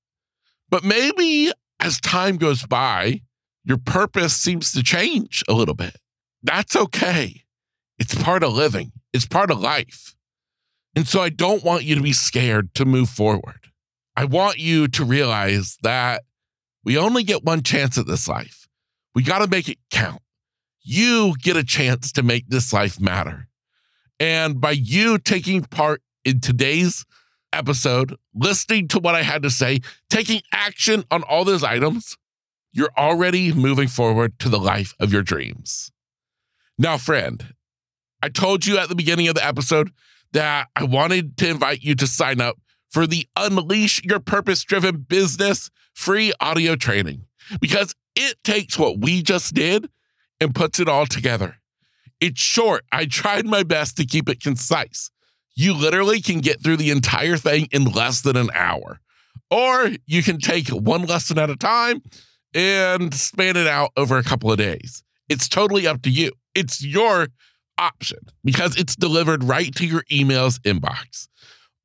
But 0.68 0.84
maybe 0.84 1.50
as 1.80 1.98
time 1.98 2.36
goes 2.36 2.66
by, 2.66 3.22
your 3.64 3.78
purpose 3.78 4.36
seems 4.36 4.70
to 4.72 4.82
change 4.82 5.42
a 5.48 5.54
little 5.54 5.74
bit. 5.74 5.96
That's 6.42 6.76
okay. 6.76 7.44
It's 7.98 8.14
part 8.14 8.42
of 8.42 8.52
living, 8.52 8.92
it's 9.14 9.26
part 9.26 9.50
of 9.50 9.60
life. 9.60 10.14
And 10.94 11.08
so 11.08 11.22
I 11.22 11.30
don't 11.30 11.64
want 11.64 11.84
you 11.84 11.94
to 11.94 12.02
be 12.02 12.12
scared 12.12 12.74
to 12.74 12.84
move 12.84 13.08
forward. 13.08 13.68
I 14.14 14.26
want 14.26 14.58
you 14.58 14.88
to 14.88 15.04
realize 15.06 15.78
that 15.82 16.24
we 16.84 16.98
only 16.98 17.22
get 17.22 17.44
one 17.44 17.62
chance 17.62 17.96
at 17.96 18.06
this 18.06 18.28
life. 18.28 18.68
We 19.14 19.22
got 19.22 19.38
to 19.38 19.48
make 19.48 19.70
it 19.70 19.78
count. 19.90 20.20
You 20.82 21.32
get 21.42 21.56
a 21.56 21.64
chance 21.64 22.12
to 22.12 22.22
make 22.22 22.48
this 22.48 22.74
life 22.74 23.00
matter. 23.00 23.48
And 24.22 24.60
by 24.60 24.70
you 24.70 25.18
taking 25.18 25.62
part 25.64 26.00
in 26.24 26.38
today's 26.38 27.04
episode, 27.52 28.14
listening 28.32 28.86
to 28.88 29.00
what 29.00 29.16
I 29.16 29.22
had 29.22 29.42
to 29.42 29.50
say, 29.50 29.80
taking 30.10 30.42
action 30.52 31.02
on 31.10 31.24
all 31.24 31.44
those 31.44 31.64
items, 31.64 32.16
you're 32.72 32.92
already 32.96 33.52
moving 33.52 33.88
forward 33.88 34.38
to 34.38 34.48
the 34.48 34.60
life 34.60 34.94
of 35.00 35.12
your 35.12 35.22
dreams. 35.22 35.90
Now, 36.78 36.98
friend, 36.98 37.52
I 38.22 38.28
told 38.28 38.64
you 38.64 38.78
at 38.78 38.88
the 38.88 38.94
beginning 38.94 39.26
of 39.26 39.34
the 39.34 39.44
episode 39.44 39.90
that 40.30 40.68
I 40.76 40.84
wanted 40.84 41.36
to 41.38 41.48
invite 41.48 41.82
you 41.82 41.96
to 41.96 42.06
sign 42.06 42.40
up 42.40 42.58
for 42.92 43.08
the 43.08 43.26
Unleash 43.36 44.04
Your 44.04 44.20
Purpose 44.20 44.62
Driven 44.62 44.98
Business 44.98 45.68
free 45.94 46.32
audio 46.40 46.76
training 46.76 47.24
because 47.60 47.96
it 48.14 48.36
takes 48.44 48.78
what 48.78 49.00
we 49.00 49.20
just 49.20 49.52
did 49.52 49.88
and 50.40 50.54
puts 50.54 50.78
it 50.78 50.88
all 50.88 51.06
together. 51.06 51.56
It's 52.22 52.40
short. 52.40 52.84
I 52.92 53.06
tried 53.06 53.46
my 53.46 53.64
best 53.64 53.96
to 53.96 54.06
keep 54.06 54.28
it 54.28 54.40
concise. 54.40 55.10
You 55.56 55.74
literally 55.74 56.20
can 56.20 56.38
get 56.38 56.62
through 56.62 56.76
the 56.76 56.92
entire 56.92 57.36
thing 57.36 57.66
in 57.72 57.86
less 57.86 58.20
than 58.20 58.36
an 58.36 58.48
hour, 58.54 59.00
or 59.50 59.90
you 60.06 60.22
can 60.22 60.38
take 60.38 60.68
one 60.68 61.04
lesson 61.04 61.36
at 61.36 61.50
a 61.50 61.56
time 61.56 62.00
and 62.54 63.12
span 63.12 63.56
it 63.56 63.66
out 63.66 63.90
over 63.96 64.18
a 64.18 64.22
couple 64.22 64.52
of 64.52 64.58
days. 64.58 65.02
It's 65.28 65.48
totally 65.48 65.84
up 65.84 66.02
to 66.02 66.10
you. 66.10 66.30
It's 66.54 66.84
your 66.84 67.26
option 67.76 68.18
because 68.44 68.76
it's 68.76 68.94
delivered 68.94 69.42
right 69.42 69.74
to 69.74 69.84
your 69.84 70.04
email's 70.12 70.60
inbox. 70.60 71.26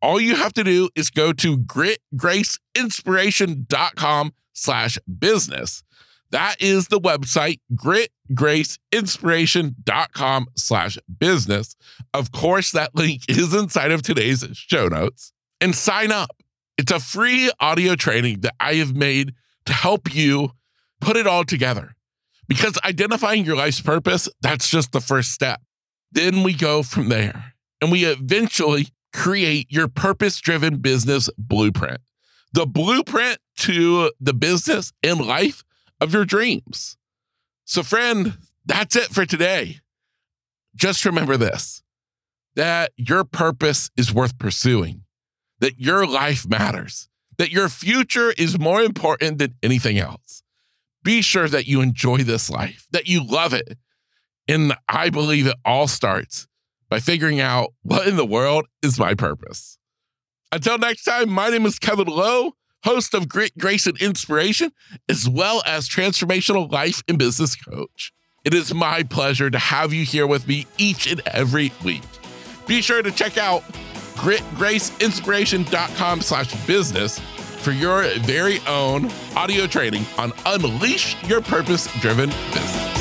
All 0.04 0.21
you 0.21 0.36
have 0.36 0.54
to 0.54 0.63
do 0.63 0.89
is 0.95 1.10
go 1.10 1.34
to 1.34 1.58
gritgraceinspiration.com 1.58 4.34
slash 4.54 5.00
business. 5.19 5.82
That 6.31 6.55
is 6.59 6.87
the 6.87 6.99
website, 6.99 7.59
gritgraceinspiration.com 7.73 10.47
slash 10.55 10.97
business. 11.19 11.75
Of 12.13 12.31
course, 12.31 12.71
that 12.71 12.95
link 12.95 13.23
is 13.29 13.53
inside 13.53 13.91
of 13.91 14.01
today's 14.01 14.43
show 14.53 14.87
notes. 14.87 15.33
And 15.59 15.75
sign 15.75 16.11
up. 16.11 16.29
It's 16.77 16.91
a 16.91 16.99
free 16.99 17.49
audio 17.59 17.95
training 17.95 18.41
that 18.41 18.53
I 18.59 18.75
have 18.75 18.95
made 18.95 19.33
to 19.65 19.73
help 19.73 20.13
you 20.13 20.51
put 21.01 21.17
it 21.17 21.25
all 21.25 21.43
together. 21.43 21.95
Because 22.47 22.77
identifying 22.85 23.43
your 23.43 23.55
life's 23.55 23.81
purpose, 23.81 24.29
that's 24.41 24.69
just 24.69 24.91
the 24.91 25.01
first 25.01 25.31
step. 25.31 25.59
Then 26.11 26.43
we 26.43 26.53
go 26.53 26.83
from 26.83 27.09
there 27.09 27.55
and 27.81 27.91
we 27.91 28.05
eventually 28.05 28.89
create 29.13 29.71
your 29.71 29.87
purpose 29.87 30.39
driven 30.39 30.77
business 30.77 31.29
blueprint, 31.37 31.99
the 32.53 32.65
blueprint 32.65 33.39
to 33.57 34.11
the 34.19 34.33
business 34.33 34.93
and 35.03 35.19
life 35.19 35.63
of 35.99 36.13
your 36.13 36.25
dreams. 36.25 36.97
So, 37.65 37.83
friend, 37.83 38.38
that's 38.65 38.95
it 38.95 39.07
for 39.07 39.25
today. 39.25 39.79
Just 40.75 41.05
remember 41.05 41.38
this 41.38 41.81
that 42.55 42.91
your 42.97 43.23
purpose 43.23 43.91
is 43.95 44.12
worth 44.12 44.39
pursuing, 44.39 45.03
that 45.60 45.79
your 45.79 46.07
life 46.07 46.47
matters, 46.47 47.07
that 47.38 47.51
your 47.51 47.69
future 47.69 48.31
is 48.31 48.57
more 48.57 48.81
important 48.81 49.38
than 49.38 49.53
anything 49.62 49.99
else. 49.99 50.41
Be 51.03 51.21
sure 51.21 51.47
that 51.47 51.67
you 51.67 51.81
enjoy 51.81 52.17
this 52.23 52.49
life, 52.49 52.88
that 52.91 53.07
you 53.07 53.23
love 53.23 53.53
it, 53.53 53.77
and 54.47 54.73
I 54.89 55.10
believe 55.12 55.45
it 55.45 55.55
all 55.63 55.88
starts 55.88 56.47
by 56.89 56.99
figuring 56.99 57.39
out 57.39 57.73
what 57.83 58.07
in 58.07 58.15
the 58.15 58.25
world 58.25 58.65
is 58.81 58.97
my 58.97 59.13
purpose. 59.13 59.77
Until 60.51 60.77
next 60.77 61.03
time, 61.03 61.29
my 61.29 61.49
name 61.49 61.65
is 61.65 61.77
Kevin 61.77 62.07
Lowe, 62.07 62.53
host 62.83 63.13
of 63.13 63.29
Grit, 63.29 63.57
Grace, 63.57 63.87
and 63.87 63.97
Inspiration, 64.01 64.71
as 65.09 65.29
well 65.29 65.61
as 65.65 65.89
transformational 65.89 66.71
life 66.71 67.03
and 67.07 67.17
business 67.17 67.55
coach. 67.55 68.11
It 68.43 68.53
is 68.53 68.73
my 68.73 69.03
pleasure 69.03 69.49
to 69.49 69.59
have 69.59 69.93
you 69.93 70.03
here 70.05 70.27
with 70.27 70.47
me 70.47 70.67
each 70.77 71.11
and 71.11 71.21
every 71.27 71.73
week. 71.83 72.03
Be 72.65 72.81
sure 72.81 73.01
to 73.01 73.11
check 73.11 73.37
out 73.37 73.63
gritgraceinspiration.com 74.15 76.21
slash 76.21 76.65
business 76.65 77.19
for 77.19 77.71
your 77.71 78.03
very 78.19 78.59
own 78.67 79.11
audio 79.35 79.67
training 79.67 80.05
on 80.17 80.31
Unleash 80.45 81.21
Your 81.27 81.41
Purpose 81.41 81.87
Driven 81.99 82.29
Business. 82.53 82.96